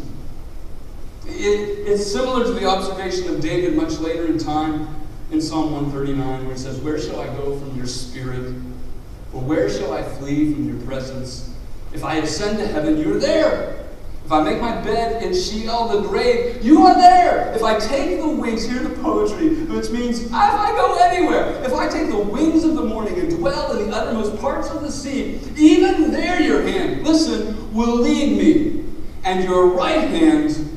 It, 1.25 1.87
it's 1.87 2.05
similar 2.05 2.43
to 2.43 2.51
the 2.51 2.65
observation 2.65 3.33
of 3.33 3.39
David 3.39 3.73
much 3.77 3.97
later 3.99 4.25
in 4.25 4.37
time 4.37 4.89
in 5.31 5.39
Psalm 5.39 5.71
139, 5.71 6.45
where 6.45 6.53
he 6.53 6.59
says, 6.59 6.77
Where 6.81 6.99
shall 6.99 7.21
I 7.21 7.27
go 7.37 7.57
from 7.57 7.77
your 7.77 7.87
spirit? 7.87 8.53
Or 9.31 9.39
where 9.39 9.69
shall 9.69 9.93
I 9.93 10.03
flee 10.03 10.53
from 10.53 10.67
your 10.67 10.85
presence? 10.85 11.55
If 11.93 12.03
I 12.03 12.17
ascend 12.17 12.57
to 12.57 12.67
heaven, 12.67 12.97
you're 12.97 13.17
there. 13.17 13.84
If 14.25 14.31
I 14.31 14.41
make 14.41 14.59
my 14.59 14.81
bed 14.81 15.21
in 15.21 15.35
Sheol, 15.35 15.87
the 15.87 16.07
grave, 16.07 16.65
you 16.65 16.81
are 16.81 16.95
there. 16.95 17.53
If 17.53 17.61
I 17.61 17.77
take 17.77 18.19
the 18.19 18.27
wings, 18.27 18.67
hear 18.67 18.81
the 18.81 18.89
poetry, 19.03 19.49
which 19.65 19.91
means 19.91 20.23
if 20.23 20.33
I 20.33 20.71
go 20.71 20.97
anywhere, 20.99 21.61
if 21.63 21.71
I 21.71 21.87
take 21.87 22.09
the 22.09 22.17
wings 22.17 22.63
of 22.63 22.73
the 22.73 22.81
morning 22.81 23.19
and 23.19 23.29
dwell 23.29 23.77
in 23.77 23.87
the 23.87 23.95
uttermost 23.95 24.41
parts 24.41 24.67
of 24.71 24.81
the 24.81 24.91
sea, 24.91 25.39
even 25.55 26.11
there 26.11 26.41
your 26.41 26.63
hand, 26.63 27.03
listen, 27.03 27.71
will 27.71 27.97
lead 27.97 28.35
me, 28.35 28.83
and 29.23 29.43
your 29.43 29.67
right 29.67 30.09
hand 30.09 30.75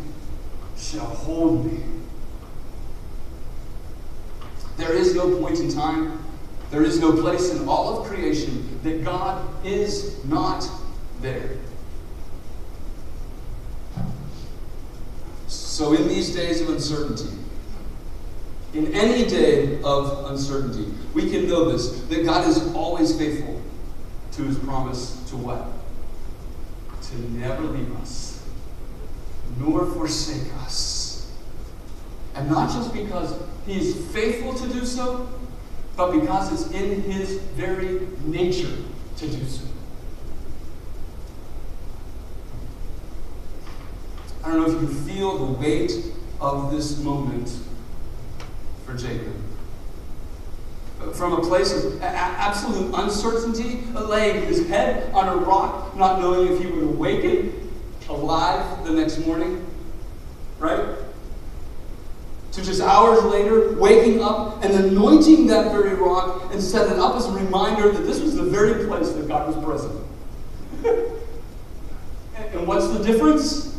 shall 0.76 1.06
hold 1.06 1.72
me. 1.72 1.82
There 4.76 4.92
is 4.92 5.14
no 5.14 5.38
point 5.38 5.58
in 5.58 5.72
time, 5.72 6.22
there 6.70 6.82
is 6.82 7.00
no 7.00 7.12
place 7.18 7.50
in 7.54 7.66
all 7.66 8.02
of 8.02 8.08
creation 8.08 8.78
that 8.82 9.02
God 9.02 9.42
is 9.64 10.22
not 10.26 10.68
there. 11.22 11.56
So, 15.78 15.92
in 15.92 16.08
these 16.08 16.34
days 16.34 16.60
of 16.60 16.70
uncertainty, 16.70 17.30
in 18.74 18.92
any 18.94 19.24
day 19.24 19.80
of 19.84 20.28
uncertainty, 20.28 20.92
we 21.14 21.30
can 21.30 21.48
know 21.48 21.70
this 21.70 22.00
that 22.08 22.24
God 22.24 22.48
is 22.48 22.74
always 22.74 23.16
faithful 23.16 23.62
to 24.32 24.42
his 24.42 24.58
promise 24.58 25.22
to 25.28 25.36
what? 25.36 25.68
To 27.10 27.18
never 27.30 27.62
leave 27.62 27.94
us, 28.00 28.44
nor 29.56 29.86
forsake 29.86 30.52
us. 30.64 31.32
And 32.34 32.50
not 32.50 32.72
just 32.72 32.92
because 32.92 33.40
he 33.64 33.78
is 33.78 34.04
faithful 34.12 34.54
to 34.54 34.68
do 34.70 34.84
so, 34.84 35.28
but 35.96 36.10
because 36.10 36.52
it's 36.52 36.74
in 36.74 37.02
his 37.02 37.34
very 37.54 38.00
nature 38.24 38.74
to 39.18 39.28
do 39.28 39.46
so. 39.46 39.62
I 44.48 44.52
don't 44.52 44.66
know 44.66 44.76
if 44.78 44.80
you 44.80 44.88
feel 45.00 45.36
the 45.36 45.52
weight 45.60 45.92
of 46.40 46.70
this 46.72 46.96
moment 47.00 47.54
for 48.86 48.94
Jacob. 48.94 49.34
from 51.12 51.34
a 51.34 51.42
place 51.42 51.84
of 51.84 52.00
absolute 52.02 52.94
uncertainty, 52.94 53.82
laying 53.92 54.46
his 54.46 54.66
head 54.66 55.12
on 55.12 55.28
a 55.28 55.36
rock, 55.36 55.94
not 55.96 56.18
knowing 56.18 56.50
if 56.50 56.62
he 56.62 56.66
would 56.66 56.82
awaken 56.82 57.70
alive 58.08 58.86
the 58.86 58.92
next 58.92 59.18
morning, 59.18 59.66
right? 60.58 60.96
To 62.52 62.64
just 62.64 62.80
hours 62.80 63.22
later, 63.24 63.74
waking 63.74 64.22
up 64.22 64.64
and 64.64 64.72
anointing 64.72 65.46
that 65.48 65.72
very 65.72 65.92
rock 65.92 66.50
and 66.54 66.62
setting 66.62 66.94
it 66.94 66.98
up 66.98 67.16
as 67.16 67.26
a 67.26 67.32
reminder 67.32 67.92
that 67.92 68.06
this 68.06 68.18
was 68.20 68.34
the 68.34 68.44
very 68.44 68.86
place 68.86 69.10
that 69.10 69.28
God 69.28 69.54
was 69.54 69.62
present. 69.62 70.06
and 72.54 72.66
what's 72.66 72.88
the 72.88 73.04
difference? 73.04 73.77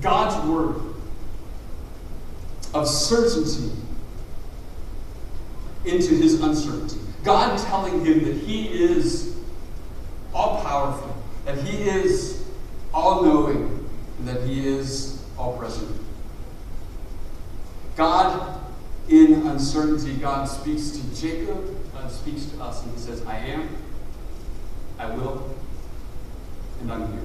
God's 0.00 0.48
word 0.48 0.94
of 2.74 2.86
certainty 2.86 3.72
into 5.84 6.14
his 6.14 6.40
uncertainty. 6.40 7.00
God 7.24 7.58
telling 7.58 8.04
him 8.04 8.24
that 8.24 8.34
he 8.34 8.68
is 8.68 9.36
all 10.34 10.62
powerful, 10.62 11.16
that 11.44 11.58
he 11.58 11.88
is 11.88 12.44
all 12.92 13.22
knowing, 13.22 13.88
and 14.18 14.28
that 14.28 14.46
he 14.46 14.66
is 14.66 15.22
all 15.36 15.56
present. 15.58 15.94
God, 17.96 18.60
in 19.08 19.46
uncertainty, 19.46 20.14
God 20.14 20.44
speaks 20.44 20.90
to 20.90 21.20
Jacob, 21.20 21.92
God 21.92 22.10
speaks 22.10 22.44
to 22.46 22.62
us, 22.62 22.84
and 22.84 22.92
he 22.92 22.98
says, 22.98 23.24
I 23.26 23.36
am, 23.38 23.68
I 24.98 25.06
will, 25.06 25.54
and 26.80 26.92
I'm 26.92 27.10
here. 27.12 27.22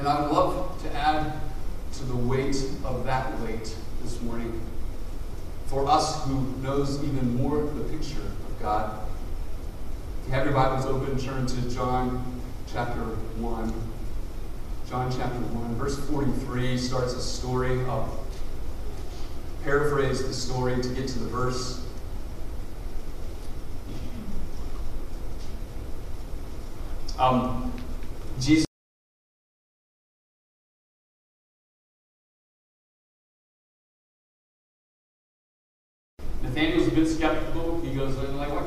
And 0.00 0.08
I 0.08 0.22
would 0.22 0.32
love 0.32 0.82
to 0.82 0.92
add 0.94 1.30
to 1.92 2.04
the 2.04 2.16
weight 2.16 2.56
of 2.86 3.04
that 3.04 3.38
weight 3.40 3.76
this 4.02 4.18
morning 4.22 4.58
for 5.66 5.86
us 5.90 6.24
who 6.24 6.40
knows 6.62 7.04
even 7.04 7.36
more 7.36 7.60
of 7.60 7.76
the 7.76 7.84
picture 7.84 8.22
of 8.22 8.62
God. 8.62 8.98
If 10.22 10.28
you 10.28 10.32
have 10.32 10.46
your 10.46 10.54
Bibles 10.54 10.86
open, 10.86 11.18
turn 11.18 11.46
to 11.46 11.70
John 11.70 12.40
chapter 12.72 12.98
1. 13.02 13.74
John 14.88 15.12
chapter 15.12 15.38
1, 15.38 15.74
verse 15.74 15.98
43 16.08 16.78
starts 16.78 17.12
a 17.12 17.20
story. 17.20 17.84
I'll 17.84 18.24
paraphrase 19.64 20.26
the 20.26 20.32
story 20.32 20.80
to 20.80 20.88
get 20.88 21.08
to 21.08 21.18
the 21.18 21.28
verse. 21.28 21.86
Um, 27.18 27.70
Jesus 28.40 28.64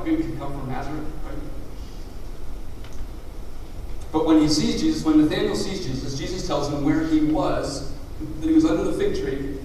come 0.04 0.60
from 0.60 0.70
Nazareth? 0.70 1.06
Right? 1.26 1.38
But 4.12 4.26
when 4.26 4.40
he 4.40 4.48
sees 4.48 4.82
Jesus, 4.82 5.04
when 5.04 5.22
Nathaniel 5.22 5.56
sees 5.56 5.86
Jesus, 5.86 6.18
Jesus 6.18 6.46
tells 6.46 6.72
him 6.72 6.84
where 6.84 7.06
he 7.08 7.22
was, 7.22 7.92
that 8.40 8.48
he 8.48 8.54
was 8.54 8.66
under 8.66 8.84
the 8.84 8.94
fig 8.94 9.16
tree 9.22 9.58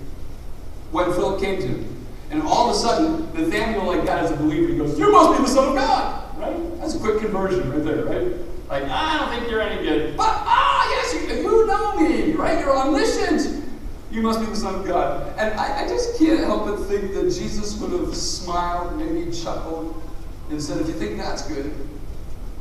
when 0.91 1.13
Philip 1.13 1.41
came 1.41 1.61
to 1.61 1.67
him. 1.67 2.07
And 2.31 2.43
all 2.43 2.69
of 2.69 2.77
a 2.77 2.79
sudden, 2.79 3.33
Nathaniel, 3.35 3.85
like 3.85 4.05
that 4.05 4.25
as 4.25 4.31
a 4.31 4.37
believer, 4.37 4.69
he 4.69 4.79
goes, 4.79 4.99
You 4.99 5.11
must 5.11 5.39
be 5.39 5.45
the 5.45 5.51
Son 5.51 5.69
of 5.69 5.75
God! 5.75 6.39
Right? 6.39 6.81
That's 6.81 6.95
a 6.95 6.99
quick 6.99 7.21
conversion 7.21 7.71
right 7.71 7.85
there, 7.85 8.05
right? 8.05 8.33
Like, 8.69 8.85
I 8.85 9.19
don't 9.19 9.31
think 9.31 9.51
you're 9.51 9.63
any 9.63 9.83
good. 9.83 10.17
But, 10.17 10.29
ah, 10.29 10.89
yes, 10.91 11.15
you, 11.15 11.37
you 11.43 11.67
know 11.67 11.97
me, 11.97 12.33
right? 12.33 12.59
You're 12.59 12.77
omniscient. 12.77 13.65
You 14.11 14.23
must 14.23 14.41
be 14.41 14.47
the 14.47 14.57
Son 14.57 14.75
of 14.77 14.87
God. 14.87 15.35
And 15.39 15.59
I, 15.59 15.85
I 15.85 15.89
just 15.89 16.19
can't 16.19 16.41
help 16.41 16.67
but 16.67 16.85
think 16.85 17.15
that 17.15 17.25
Jesus 17.25 17.79
would 17.81 17.93
have 17.93 18.15
smiled, 18.15 18.99
maybe 18.99 19.31
chuckled, 19.31 20.03
and 20.51 20.63
said, 20.63 20.81
If 20.81 20.89
you 20.89 20.95
think 20.95 21.17
that's 21.17 21.47
good, 21.47 21.73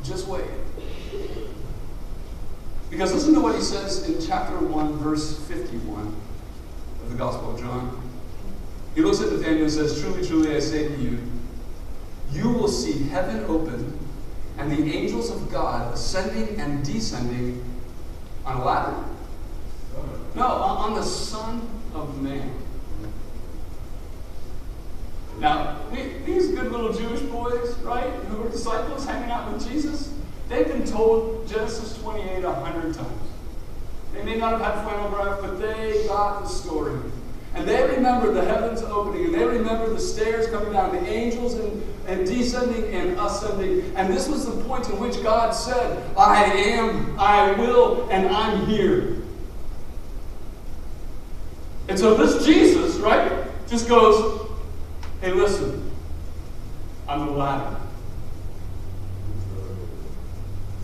just 0.02 0.26
wait. 0.28 0.44
Because 2.90 3.12
listen 3.12 3.34
to 3.34 3.40
what 3.40 3.54
he 3.54 3.60
says 3.60 4.08
in 4.08 4.26
chapter 4.26 4.58
1, 4.58 4.92
verse 4.98 5.38
51 5.46 6.14
of 7.02 7.10
the 7.10 7.16
Gospel 7.16 7.54
of 7.54 7.60
John. 7.60 8.02
He 8.94 9.02
looks 9.02 9.20
at 9.20 9.30
Nathanael 9.30 9.62
and 9.62 9.70
says, 9.70 10.00
Truly, 10.00 10.26
truly, 10.26 10.56
I 10.56 10.58
say 10.58 10.88
to 10.88 10.96
you, 10.96 11.18
you 12.32 12.48
will 12.48 12.68
see 12.68 13.04
heaven 13.08 13.44
open 13.46 13.98
and 14.56 14.70
the 14.72 14.92
angels 14.94 15.30
of 15.30 15.50
God 15.50 15.94
ascending 15.94 16.60
and 16.60 16.84
descending 16.84 17.64
on 18.44 18.56
a 18.56 18.64
ladder 18.64 19.04
no, 20.34 20.46
on 20.46 20.94
the 20.94 21.02
Son 21.02 21.68
of 21.94 22.20
Man. 22.22 22.50
Now, 25.40 25.78
these 25.92 26.48
good 26.48 26.72
little 26.72 26.92
Jewish 26.92 27.20
boys, 27.22 27.76
right, 27.78 28.10
who 28.10 28.42
were 28.42 28.48
disciples 28.48 29.06
hanging 29.06 29.30
out 29.30 29.52
with 29.52 29.68
Jesus, 29.68 30.12
they've 30.48 30.66
been 30.66 30.84
told 30.84 31.46
Genesis 31.46 31.96
28 31.98 32.44
a 32.44 32.52
hundred 32.52 32.94
times. 32.94 33.22
They 34.12 34.24
may 34.24 34.36
not 34.36 34.60
have 34.60 34.74
had 34.74 34.84
flannel 34.84 35.10
graph, 35.10 35.40
but 35.40 35.60
they 35.60 36.04
got 36.08 36.42
the 36.42 36.48
story. 36.48 36.98
And 37.54 37.68
they 37.68 37.82
remember 37.82 38.32
the 38.32 38.44
heavens 38.44 38.82
opening, 38.82 39.26
and 39.26 39.34
they 39.34 39.44
remember 39.44 39.88
the 39.90 40.00
stairs 40.00 40.48
coming 40.48 40.72
down, 40.72 40.94
the 40.94 41.06
angels 41.08 41.54
and, 41.54 41.82
and 42.06 42.26
descending 42.26 42.92
and 42.92 43.18
ascending. 43.18 43.94
And 43.96 44.12
this 44.12 44.28
was 44.28 44.46
the 44.46 44.62
point 44.64 44.88
in 44.88 44.98
which 44.98 45.22
God 45.22 45.52
said, 45.52 46.04
I 46.16 46.44
am, 46.44 47.18
I 47.18 47.52
will, 47.52 48.08
and 48.10 48.28
I'm 48.28 48.66
here. 48.66 49.16
And 51.88 51.98
so 51.98 52.14
this 52.14 52.44
Jesus, 52.44 52.96
right, 52.96 53.46
just 53.66 53.88
goes, 53.88 54.47
hey, 55.20 55.32
listen, 55.32 55.90
I'm 57.08 57.26
the 57.26 57.32
ladder. 57.32 57.76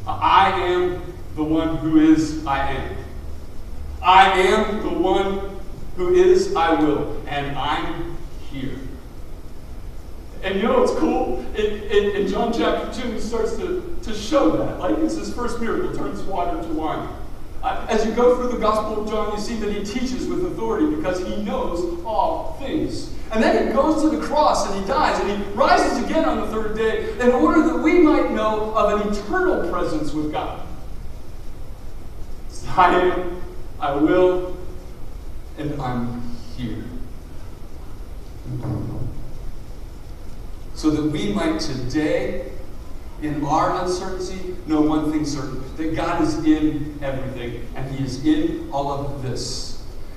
I 0.06 0.50
am 0.60 1.02
the 1.34 1.44
one 1.44 1.76
who 1.78 1.98
is 1.98 2.46
I 2.46 2.72
am. 2.72 2.96
I 4.02 4.38
am 4.40 4.82
the 4.82 4.90
one 4.90 5.60
who 5.96 6.14
is 6.14 6.54
I 6.54 6.74
will, 6.74 7.22
and 7.26 7.56
I'm 7.56 8.16
here. 8.50 8.76
And 10.42 10.56
you 10.56 10.64
know 10.64 10.80
what's 10.80 10.92
cool? 10.92 11.40
In, 11.56 11.82
in, 11.84 12.16
in 12.16 12.28
John 12.28 12.52
chapter 12.52 13.02
2, 13.02 13.12
he 13.12 13.20
starts 13.20 13.56
to, 13.56 13.98
to 14.02 14.14
show 14.14 14.56
that. 14.58 14.78
Like 14.78 14.98
it's 14.98 15.16
his 15.16 15.32
first 15.32 15.58
miracle, 15.58 15.94
turns 15.94 16.20
water 16.22 16.58
into 16.58 16.74
wine. 16.74 17.08
Uh, 17.62 17.86
as 17.88 18.04
you 18.04 18.12
go 18.12 18.36
through 18.36 18.52
the 18.52 18.58
Gospel 18.58 19.02
of 19.02 19.10
John, 19.10 19.32
you 19.32 19.40
see 19.42 19.56
that 19.56 19.72
he 19.72 19.82
teaches 19.82 20.26
with 20.26 20.44
authority 20.44 20.94
because 20.94 21.26
he 21.26 21.42
knows 21.42 22.04
all 22.04 22.58
things. 22.60 23.10
And 23.34 23.42
then 23.42 23.66
he 23.66 23.72
goes 23.72 24.00
to 24.02 24.10
the 24.10 24.24
cross 24.24 24.70
and 24.70 24.80
he 24.80 24.86
dies 24.86 25.18
and 25.18 25.28
he 25.28 25.50
rises 25.54 26.04
again 26.04 26.24
on 26.24 26.40
the 26.40 26.46
third 26.46 26.76
day 26.76 27.10
in 27.18 27.30
order 27.32 27.64
that 27.64 27.78
we 27.78 27.98
might 27.98 28.30
know 28.30 28.72
of 28.76 29.00
an 29.00 29.12
eternal 29.12 29.68
presence 29.72 30.12
with 30.12 30.30
God. 30.30 30.64
I 32.68 32.94
am, 32.94 33.42
I 33.80 33.96
will, 33.96 34.56
and 35.58 35.80
I'm 35.82 36.22
here. 36.56 36.84
So 40.74 40.90
that 40.90 41.10
we 41.10 41.32
might 41.32 41.58
today 41.58 42.52
in 43.20 43.44
our 43.44 43.82
uncertainty, 43.82 44.56
know 44.66 44.80
one 44.80 45.10
thing 45.10 45.24
certain 45.24 45.60
that 45.76 45.96
God 45.96 46.22
is 46.22 46.38
in 46.44 46.98
everything, 47.02 47.66
and 47.74 47.92
He 47.94 48.04
is 48.04 48.24
in 48.24 48.68
all 48.70 48.92
of 48.92 49.22
this. 49.22 49.73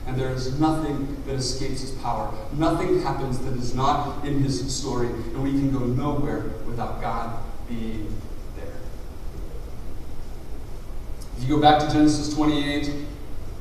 And 0.07 0.17
there 0.17 0.31
is 0.31 0.59
nothing 0.59 1.21
that 1.25 1.35
escapes 1.35 1.81
His 1.81 1.91
power. 1.91 2.33
Nothing 2.53 3.01
happens 3.01 3.39
that 3.39 3.53
is 3.57 3.75
not 3.75 4.25
in 4.25 4.41
His 4.41 4.73
story, 4.73 5.07
and 5.07 5.43
we 5.43 5.51
can 5.51 5.71
go 5.71 5.79
nowhere 5.79 6.43
without 6.65 7.01
God 7.01 7.43
being 7.67 8.13
there. 8.55 8.73
If 11.37 11.43
you 11.43 11.55
go 11.55 11.61
back 11.61 11.81
to 11.81 11.91
Genesis 11.91 12.33
28, 12.33 12.89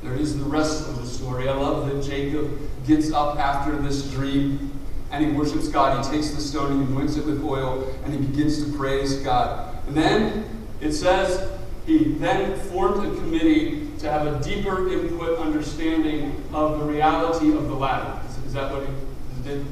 there 0.03 0.15
is 0.15 0.39
the 0.39 0.45
rest 0.45 0.89
of 0.89 0.97
the 0.97 1.07
story. 1.07 1.49
I 1.49 1.55
love 1.55 1.93
that 1.93 2.03
Jacob 2.03 2.59
gets 2.87 3.13
up 3.13 3.39
after 3.39 3.77
this 3.77 4.09
dream 4.13 4.71
and 5.11 5.25
he 5.25 5.33
worships 5.33 5.69
God. 5.69 6.05
He 6.05 6.11
takes 6.13 6.31
the 6.31 6.41
stone 6.41 6.73
and 6.73 6.87
he 6.87 6.93
anoints 6.93 7.17
it 7.17 7.27
with 7.27 7.43
oil 7.45 7.93
and 8.05 8.13
he 8.13 8.21
begins 8.21 8.65
to 8.65 8.77
praise 8.77 9.17
God. 9.17 9.77
And 9.87 9.97
then 9.97 10.67
it 10.81 10.93
says 10.93 11.51
he 11.87 12.13
then 12.15 12.59
formed 12.71 13.05
a 13.05 13.17
committee 13.21 13.86
to 14.07 14.13
have 14.13 14.27
a 14.27 14.43
deeper 14.43 14.89
input 14.89 15.39
understanding 15.39 16.43
of 16.53 16.79
the 16.79 16.85
reality 16.85 17.53
of 17.53 17.67
the 17.69 17.75
ladder. 17.75 18.21
Is, 18.29 18.47
is 18.47 18.53
that 18.53 18.73
what 18.73 18.87
he 18.87 19.43
did? 19.43 19.67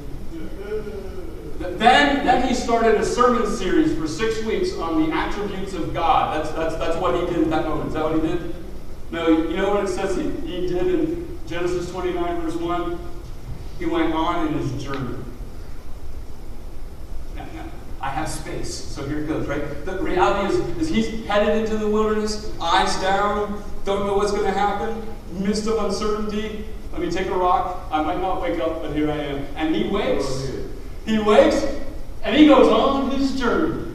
Then, 1.79 2.25
then 2.25 2.47
he 2.47 2.53
started 2.53 2.95
a 2.95 3.05
sermon 3.05 3.49
series 3.49 3.97
for 3.97 4.07
six 4.07 4.43
weeks 4.43 4.73
on 4.73 5.01
the 5.01 5.15
attributes 5.15 5.73
of 5.73 5.93
God. 5.93 6.35
That's, 6.35 6.53
that's, 6.53 6.75
that's 6.75 6.97
what 6.97 7.15
he 7.15 7.33
did 7.33 7.43
at 7.45 7.49
that 7.49 7.65
moment. 7.65 7.87
Is 7.87 7.93
that 7.93 8.03
what 8.03 8.15
he 8.15 8.21
did? 8.21 8.53
No, 9.09 9.27
you 9.29 9.55
know 9.55 9.73
what 9.73 9.85
it 9.85 9.87
says 9.87 10.17
he, 10.17 10.29
he 10.45 10.67
did 10.67 10.85
in 10.87 11.39
Genesis 11.47 11.89
29, 11.91 12.41
verse 12.41 12.55
1? 12.55 12.99
He 13.79 13.85
went 13.85 14.13
on 14.13 14.47
in 14.47 14.53
his 14.55 14.83
journey. 14.83 15.15
I 18.01 18.09
have 18.09 18.29
space. 18.29 18.73
So 18.73 19.07
here 19.07 19.19
it 19.19 19.27
goes, 19.27 19.47
right? 19.47 19.85
The 19.85 19.99
reality 19.99 20.53
is, 20.53 20.77
is 20.77 20.89
he's 20.89 21.25
headed 21.25 21.57
into 21.57 21.77
the 21.77 21.89
wilderness, 21.89 22.51
eyes 22.61 22.95
down, 23.01 23.63
don't 23.83 24.05
know 24.05 24.15
what's 24.17 24.31
going 24.31 24.45
to 24.45 24.51
happen, 24.51 25.01
midst 25.31 25.67
of 25.67 25.83
uncertainty. 25.83 26.65
Let 26.91 27.01
me 27.01 27.11
take 27.11 27.27
a 27.27 27.35
rock. 27.35 27.87
I 27.91 28.01
might 28.01 28.21
not 28.21 28.41
wake 28.41 28.59
up, 28.59 28.81
but 28.81 28.95
here 28.95 29.11
I 29.11 29.17
am. 29.17 29.45
And 29.55 29.75
he 29.75 29.87
wakes. 29.89 30.49
He 31.05 31.19
wakes, 31.19 31.65
and 32.23 32.35
he 32.35 32.47
goes 32.47 32.67
on 32.71 33.11
his 33.11 33.39
journey. 33.39 33.91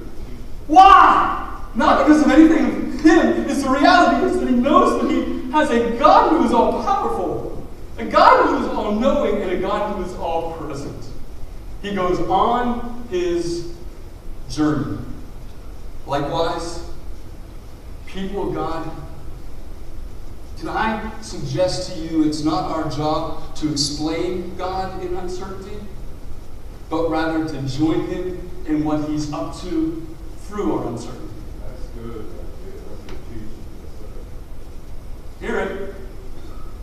Why? 0.66 1.62
Not 1.74 2.06
because 2.06 2.24
of 2.24 2.30
anything 2.30 2.94
of 2.94 3.00
him. 3.00 3.50
It's 3.50 3.62
the 3.62 3.70
reality 3.70 4.26
is 4.26 4.38
that 4.38 4.48
he 4.48 4.54
knows 4.54 5.02
that 5.02 5.10
he 5.10 5.50
has 5.50 5.70
a 5.70 5.98
God 5.98 6.30
who 6.30 6.44
is 6.44 6.52
all 6.52 6.82
powerful, 6.82 7.66
a 7.98 8.04
God 8.04 8.46
who 8.46 8.64
is 8.64 8.68
all 8.68 8.92
knowing, 8.92 9.42
and 9.42 9.50
a 9.50 9.60
God 9.60 9.96
who 9.96 10.04
is 10.04 10.14
all 10.14 10.52
present. 10.54 11.04
He 11.82 11.94
goes 11.94 12.20
on 12.20 13.06
his 13.10 13.74
journey. 14.50 14.98
Likewise, 16.06 16.90
people 18.06 18.48
of 18.48 18.54
God, 18.54 18.90
can 20.58 20.68
I 20.68 21.10
suggest 21.22 21.92
to 21.92 22.00
you 22.00 22.24
it's 22.24 22.42
not 22.42 22.70
our 22.70 22.90
job 22.90 23.54
to 23.56 23.70
explain 23.70 24.56
God 24.56 25.02
in 25.02 25.16
uncertainty, 25.16 25.76
but 26.90 27.08
rather 27.08 27.48
to 27.48 27.62
join 27.62 28.06
Him 28.08 28.50
in 28.66 28.84
what 28.84 29.08
He's 29.08 29.32
up 29.32 29.56
to 29.60 30.06
through 30.42 30.78
our 30.78 30.88
uncertainty? 30.88 31.28
That's 31.64 31.86
good. 31.86 32.26
That's 32.26 32.50
good. 32.62 32.82
That's 32.88 33.02
good 33.02 33.18
teaching. 33.28 33.48
Hear 35.40 35.60
it. 35.60 35.94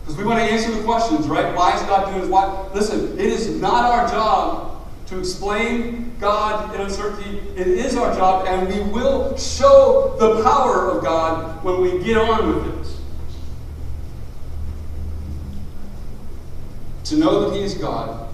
Because 0.00 0.16
we 0.16 0.24
want 0.24 0.38
to 0.38 0.44
answer 0.44 0.72
the 0.72 0.82
questions, 0.84 1.26
right? 1.26 1.54
Why 1.54 1.76
is 1.76 1.82
God 1.82 2.06
doing 2.06 2.22
this? 2.22 2.30
Why? 2.30 2.68
Listen, 2.72 3.18
it 3.18 3.26
is 3.26 3.60
not 3.60 3.84
our 3.84 4.08
job 4.08 4.88
to 5.08 5.18
explain 5.18 6.07
God 6.20 6.74
in 6.74 6.80
uncertainty. 6.80 7.38
It 7.56 7.66
is 7.66 7.96
our 7.96 8.14
job, 8.14 8.46
and 8.46 8.68
we 8.68 8.80
will 8.90 9.36
show 9.36 10.16
the 10.18 10.42
power 10.42 10.90
of 10.90 11.02
God 11.02 11.62
when 11.62 11.80
we 11.80 12.02
get 12.02 12.18
on 12.18 12.54
with 12.54 12.66
it. 12.66 12.96
To 17.04 17.16
know 17.16 17.48
that 17.48 17.56
He 17.56 17.62
is 17.62 17.74
God, 17.74 18.28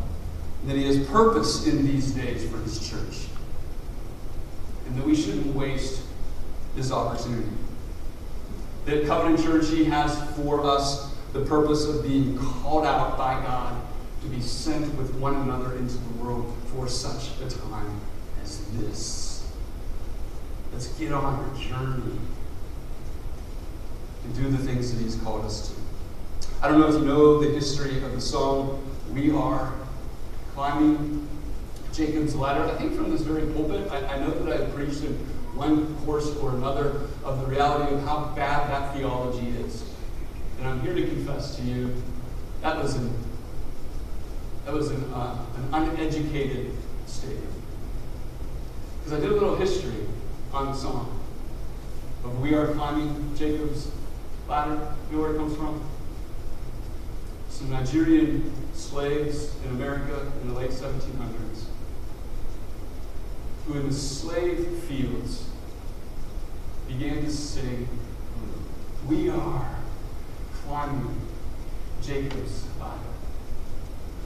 that 0.66 0.76
He 0.76 0.84
has 0.86 1.06
purpose 1.08 1.66
in 1.66 1.86
these 1.86 2.10
days 2.12 2.48
for 2.50 2.58
His 2.58 2.88
church, 2.88 3.28
and 4.86 4.96
that 4.96 5.04
we 5.04 5.14
shouldn't 5.14 5.54
waste 5.54 6.02
this 6.74 6.90
opportunity. 6.90 7.48
That 8.86 9.06
Covenant 9.06 9.42
Church, 9.42 9.68
He 9.68 9.84
has 9.84 10.18
for 10.36 10.64
us 10.64 11.14
the 11.32 11.44
purpose 11.44 11.86
of 11.86 12.02
being 12.02 12.38
called 12.38 12.84
out 12.84 13.18
by 13.18 13.34
God 13.42 13.80
to 14.22 14.28
be 14.28 14.40
sent 14.40 14.94
with 14.94 15.14
one 15.16 15.34
another 15.36 15.76
into 15.76 15.94
the 15.94 16.22
world 16.22 16.52
for 16.74 16.88
such 16.88 17.30
a 17.40 17.48
time 17.48 18.00
as 18.42 18.64
this. 18.72 19.52
Let's 20.72 20.88
get 20.98 21.12
on 21.12 21.24
our 21.24 21.54
journey 21.56 22.18
and 24.24 24.34
do 24.34 24.50
the 24.50 24.58
things 24.58 24.92
that 24.92 25.02
He's 25.02 25.16
called 25.16 25.44
us 25.44 25.68
to. 25.68 26.54
I 26.62 26.68
don't 26.68 26.80
know 26.80 26.88
if 26.88 26.94
you 26.94 27.04
know 27.04 27.40
the 27.40 27.50
history 27.50 28.02
of 28.02 28.12
the 28.12 28.20
song, 28.20 28.82
We 29.12 29.30
Are 29.30 29.72
Climbing 30.54 31.28
Jacob's 31.92 32.34
Ladder. 32.34 32.64
I 32.64 32.76
think 32.76 32.94
from 32.94 33.10
this 33.10 33.20
very 33.20 33.52
pulpit, 33.52 33.90
I, 33.90 34.14
I 34.14 34.18
know 34.18 34.30
that 34.30 34.60
I've 34.60 34.74
preached 34.74 35.04
in 35.04 35.12
one 35.54 35.94
course 35.98 36.34
or 36.36 36.50
another 36.50 37.02
of 37.22 37.40
the 37.40 37.46
reality 37.46 37.94
of 37.94 38.02
how 38.02 38.32
bad 38.34 38.68
that 38.70 38.94
theology 38.94 39.48
is. 39.50 39.84
And 40.58 40.66
I'm 40.66 40.80
here 40.80 40.94
to 40.94 41.06
confess 41.06 41.56
to 41.56 41.62
you 41.62 41.94
that 42.62 42.82
was 42.82 42.96
an, 42.96 43.12
that 44.64 44.74
was 44.74 44.90
an, 44.90 45.12
uh, 45.12 45.44
an 45.56 45.68
uneducated 45.72 46.72
statement. 47.06 47.54
Because 48.98 49.18
I 49.18 49.20
did 49.20 49.30
a 49.30 49.34
little 49.34 49.56
history 49.56 50.06
on 50.52 50.66
the 50.66 50.74
song 50.74 51.20
of 52.24 52.40
We 52.40 52.54
Are 52.54 52.68
Climbing 52.68 53.34
Jacob's 53.36 53.90
Ladder. 54.48 54.94
You 55.10 55.16
know 55.16 55.22
where 55.22 55.34
it 55.34 55.36
comes 55.36 55.56
from? 55.56 55.82
Some 57.50 57.70
Nigerian 57.70 58.52
slaves 58.74 59.54
in 59.64 59.70
America 59.70 60.32
in 60.42 60.48
the 60.48 60.54
late 60.54 60.70
1700s 60.70 61.64
who 63.66 63.78
in 63.78 63.88
the 63.88 63.94
slave 63.94 64.66
fields 64.84 65.48
began 66.86 67.22
to 67.22 67.30
sing, 67.30 67.88
We 69.06 69.30
are 69.30 69.76
climbing 70.64 71.20
Jacob's. 72.02 72.66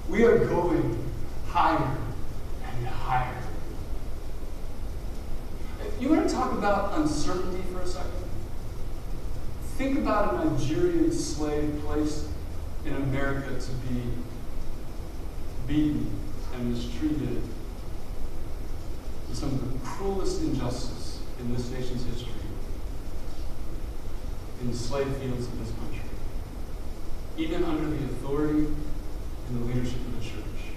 We 0.09 0.25
are 0.25 0.39
going 0.39 1.05
higher 1.49 1.97
and 2.65 2.87
higher. 2.87 3.35
If 5.85 6.01
You 6.03 6.09
want 6.11 6.29
to 6.29 6.35
talk 6.35 6.53
about 6.53 6.99
uncertainty 6.99 7.63
for 7.73 7.81
a 7.81 7.87
second? 7.87 8.13
Think 9.77 9.99
about 9.99 10.35
a 10.35 10.51
Nigerian 10.51 11.13
slave 11.13 11.81
placed 11.85 12.27
in 12.87 12.95
America 12.95 13.61
to 13.61 13.71
be 13.89 14.03
beaten 15.67 16.11
and 16.55 16.73
mistreated 16.73 17.43
with 19.29 19.37
some 19.37 19.51
of 19.51 19.73
the 19.73 19.87
cruelest 19.87 20.41
injustice 20.41 21.21
in 21.39 21.53
this 21.55 21.71
nation's 21.71 22.05
history 22.05 22.33
in 24.61 24.71
the 24.71 24.77
slave 24.77 25.07
fields 25.19 25.47
of 25.47 25.59
this 25.61 25.71
country, 25.79 26.11
even 27.37 27.63
under 27.65 27.89
the 27.89 28.05
authority 28.07 28.67
and 29.49 29.63
the 29.63 29.67
leadership 29.67 29.97
of 29.97 30.19
the 30.19 30.25
church. 30.25 30.75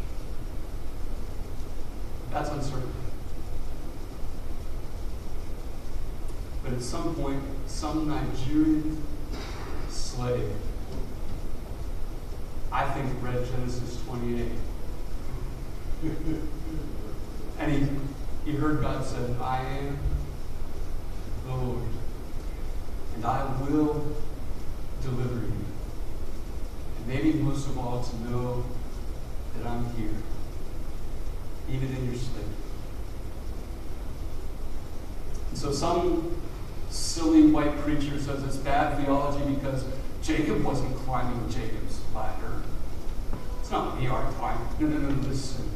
That's 2.32 2.50
uncertainty. 2.50 2.88
But 6.64 6.74
at 6.74 6.82
some 6.82 7.16
point, 7.16 7.42
some 7.68 8.08
Nigerian 8.08 9.04
slave, 9.90 10.52
I 12.72 12.90
think, 12.92 13.10
read 13.22 13.46
Genesis 13.46 14.02
28. 14.06 14.52
and 17.60 17.72
he, 17.72 18.52
he 18.52 18.58
heard 18.58 18.82
God 18.82 19.04
said, 19.04 19.36
I 19.42 19.62
am 19.62 20.00
the 21.46 21.56
Lord, 21.56 21.84
and 23.16 23.26
I 23.26 23.44
will 23.62 24.16
deliver 25.02 25.36
you. 25.36 25.71
Maybe 27.08 27.34
most 27.34 27.68
of 27.68 27.78
all, 27.78 28.04
to 28.04 28.30
know 28.30 28.64
that 29.58 29.68
I'm 29.68 29.86
here, 29.96 30.14
even 31.70 31.96
in 31.96 32.06
your 32.06 32.16
sleep. 32.16 32.46
And 35.50 35.58
so 35.58 35.72
some 35.72 36.36
silly 36.90 37.48
white 37.48 37.78
preacher 37.80 38.20
says 38.20 38.44
it's 38.44 38.58
bad 38.58 39.04
theology 39.04 39.54
because 39.54 39.84
Jacob 40.22 40.64
wasn't 40.64 40.96
climbing 40.98 41.50
Jacob's 41.50 42.00
ladder. 42.14 42.62
It's 43.60 43.72
not 43.72 44.00
we 44.00 44.08
are 44.08 44.32
climbing. 44.34 44.68
No, 44.80 44.88
no, 44.88 45.10
no, 45.10 45.28
listen 45.28 45.70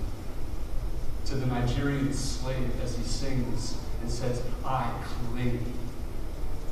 to 1.25 1.35
the 1.35 1.45
Nigerian 1.47 2.13
slave 2.13 2.69
as 2.83 2.95
he 2.95 3.03
sings 3.03 3.77
and 4.01 4.09
says, 4.09 4.43
I 4.63 4.91
cling. 5.03 5.73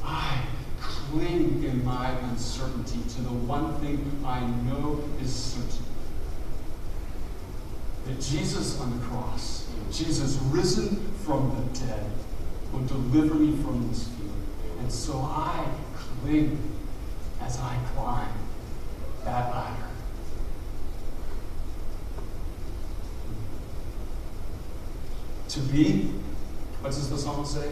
I 0.03 0.37
cling 0.83 1.63
in 1.63 1.83
my 1.85 2.09
uncertainty 2.29 2.99
to 3.15 3.21
the 3.21 3.33
one 3.33 3.73
thing 3.79 4.21
I 4.25 4.41
know 4.45 5.03
is 5.21 5.33
certain. 5.33 5.85
That 8.05 8.19
Jesus 8.19 8.79
on 8.81 8.99
the 8.99 9.05
cross, 9.05 9.67
Jesus 9.91 10.35
risen 10.49 10.97
from 11.25 11.49
the 11.55 11.79
dead, 11.79 12.11
will 12.71 12.85
deliver 12.85 13.35
me 13.35 13.55
from 13.63 13.87
this 13.87 14.07
fear. 14.09 14.31
And 14.79 14.91
so 14.91 15.13
I 15.19 15.65
cling 15.95 16.57
as 17.41 17.59
I 17.59 17.77
climb 17.93 18.33
that 19.23 19.49
ladder. 19.51 19.87
To 25.49 25.59
be, 25.59 26.11
what 26.81 26.89
does 26.89 27.09
the 27.09 27.17
psalm 27.17 27.45
say? 27.45 27.69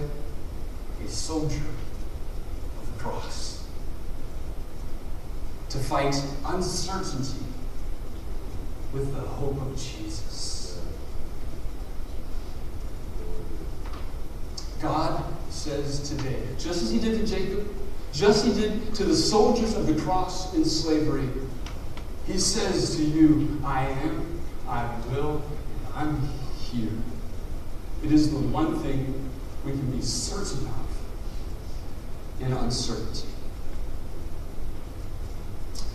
A 1.03 1.07
soldier 1.09 1.59
cross. 3.01 3.63
To 5.69 5.77
fight 5.77 6.15
uncertainty 6.45 7.45
with 8.93 9.13
the 9.15 9.21
hope 9.21 9.61
of 9.61 9.75
Jesus. 9.77 10.81
God 14.81 15.23
says 15.49 16.09
today, 16.09 16.41
just 16.57 16.81
as 16.81 16.91
he 16.91 16.99
did 16.99 17.19
to 17.19 17.27
Jacob, 17.27 17.67
just 18.11 18.45
as 18.45 18.55
he 18.55 18.61
did 18.61 18.93
to 18.95 19.03
the 19.03 19.15
soldiers 19.15 19.75
of 19.75 19.87
the 19.87 20.01
cross 20.01 20.53
in 20.55 20.65
slavery, 20.65 21.29
he 22.25 22.37
says 22.37 22.95
to 22.97 23.03
you, 23.03 23.61
I 23.63 23.85
am, 23.85 24.39
I 24.67 24.83
will, 25.09 25.41
and 25.75 25.95
I'm 25.95 26.29
here. 26.57 26.91
It 28.03 28.11
is 28.11 28.31
the 28.31 28.39
one 28.39 28.79
thing 28.79 29.29
we 29.63 29.71
can 29.71 29.91
be 29.91 30.01
certain 30.01 30.65
of 30.67 30.90
in 32.41 32.53
uncertainty. 32.53 33.27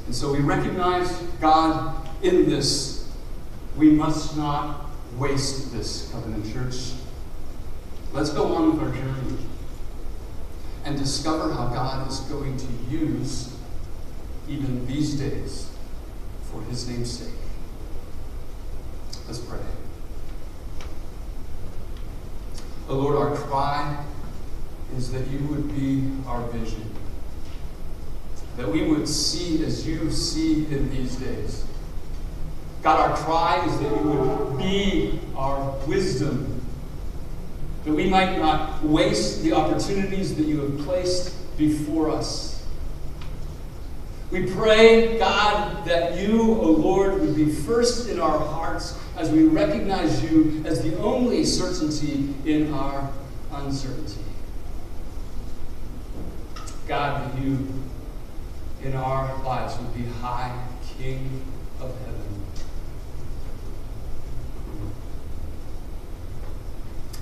And 0.07 0.15
so 0.15 0.33
we 0.33 0.39
recognize 0.39 1.11
God 1.41 2.09
in 2.23 2.49
this. 2.49 3.11
We 3.77 3.91
must 3.91 4.37
not 4.37 4.87
waste 5.17 5.73
this, 5.73 6.11
covenant 6.13 6.53
church. 6.53 6.93
Let's 8.13 8.31
go 8.31 8.55
on 8.55 8.73
with 8.73 8.83
our 8.87 8.95
journey 8.95 9.39
and 10.85 10.97
discover 10.97 11.53
how 11.53 11.67
God 11.69 12.09
is 12.09 12.21
going 12.21 12.57
to 12.57 12.67
use 12.89 13.53
even 14.49 14.87
these 14.87 15.15
days 15.15 15.71
for 16.51 16.63
his 16.63 16.89
name's 16.89 17.11
sake. 17.11 17.35
Let's 19.27 19.41
pray. 19.41 19.59
Oh 22.89 22.95
Lord, 22.95 23.17
our 23.17 23.35
cry 23.35 24.05
is 24.97 25.11
that 25.13 25.27
you 25.29 25.39
would 25.49 25.75
be 25.75 26.09
our 26.27 26.43
vision, 26.49 26.91
that 28.57 28.69
we 28.69 28.83
would 28.83 29.09
see 29.09 29.65
as 29.65 29.87
you 29.87 30.11
see 30.11 30.67
in 30.67 30.91
these 30.91 31.17
days. 31.17 31.65
God, 32.83 33.11
our 33.11 33.17
cry 33.17 33.65
is 33.67 33.79
that 33.81 33.91
you 33.91 34.11
would 34.11 34.59
be 34.59 35.19
our 35.35 35.77
wisdom, 35.87 36.61
that 37.85 37.93
we 37.93 38.09
might 38.09 38.39
not 38.39 38.83
waste 38.85 39.43
the 39.43 39.53
opportunities 39.53 40.37
that 40.37 40.47
you 40.47 40.61
have 40.61 40.79
placed 40.87 41.35
before 41.59 42.11
us. 42.11 42.65
We 44.31 44.51
pray, 44.51 45.19
God, 45.19 45.85
that 45.87 46.19
you, 46.19 46.43
O 46.43 46.71
Lord, 46.71 47.21
would 47.21 47.37
be 47.37 47.51
first 47.51 48.09
in 48.09 48.19
our 48.19 48.39
hearts 48.39 48.99
as 49.17 49.31
we 49.31 49.45
recognize 49.45 50.23
you 50.23 50.63
as 50.67 50.83
the 50.83 50.99
only 50.99 51.45
certainty 51.45 52.35
in 52.45 52.73
our 52.73 53.11
uncertainty. 53.53 54.26
God, 56.87 57.43
you 57.43 57.67
in 58.85 58.95
our 58.95 59.43
lives 59.43 59.77
would 59.79 59.93
be 59.93 60.05
high 60.05 60.57
King 60.97 61.43
of 61.81 61.93
heaven. 62.01 62.45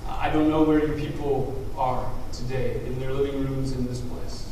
I 0.07 0.29
don't 0.29 0.49
know 0.49 0.63
where 0.63 0.85
your 0.85 0.95
people 0.95 1.65
are 1.75 2.11
today 2.31 2.79
in 2.85 2.99
their 2.99 3.11
living 3.11 3.43
rooms 3.43 3.71
in 3.71 3.87
this 3.87 4.01
place. 4.01 4.51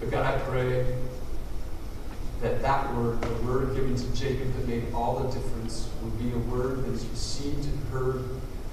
But 0.00 0.10
God, 0.10 0.26
I 0.26 0.38
pray 0.38 0.96
that 2.42 2.60
that 2.62 2.94
word, 2.94 3.20
the 3.20 3.34
word 3.46 3.74
given 3.76 3.94
to 3.94 4.16
Jacob 4.16 4.52
that 4.54 4.66
made 4.66 4.92
all 4.92 5.20
the 5.20 5.32
difference, 5.32 5.88
would 6.02 6.18
be 6.18 6.32
a 6.32 6.38
word 6.38 6.84
that 6.84 6.92
is 6.92 7.04
received 7.06 7.64
and 7.64 7.88
heard 7.90 8.24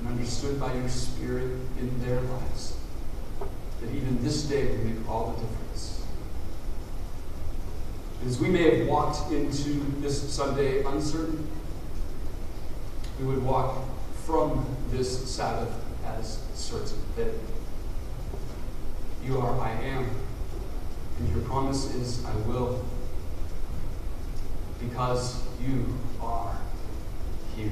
and 0.06 0.20
understood 0.20 0.60
by 0.60 0.74
your 0.74 0.90
Spirit 0.90 1.52
in 1.80 2.02
their 2.06 2.22
lives. 2.22 2.78
That 3.82 3.92
even 3.94 4.24
this 4.24 4.44
day 4.44 4.66
would 4.68 4.86
make 4.86 5.10
all 5.10 5.34
the 5.34 5.42
difference. 5.42 6.04
As 8.26 8.40
we 8.40 8.50
may 8.50 8.80
have 8.80 8.88
walked 8.88 9.32
into 9.32 9.84
this 10.02 10.34
Sunday 10.34 10.84
uncertain, 10.84 11.48
we 13.20 13.26
would 13.28 13.44
walk 13.44 13.84
from 14.26 14.66
this 14.90 15.30
Sabbath 15.30 15.74
as 16.06 16.40
certain 16.54 16.98
that 17.16 17.32
you 19.24 19.40
are 19.40 19.60
I 19.60 19.72
am, 19.72 20.10
and 21.20 21.30
your 21.30 21.44
promise 21.46 21.94
is 21.96 22.24
I 22.26 22.36
will, 22.48 22.84
because 24.80 25.44
you 25.62 25.98
are 26.22 26.58
here. 27.56 27.72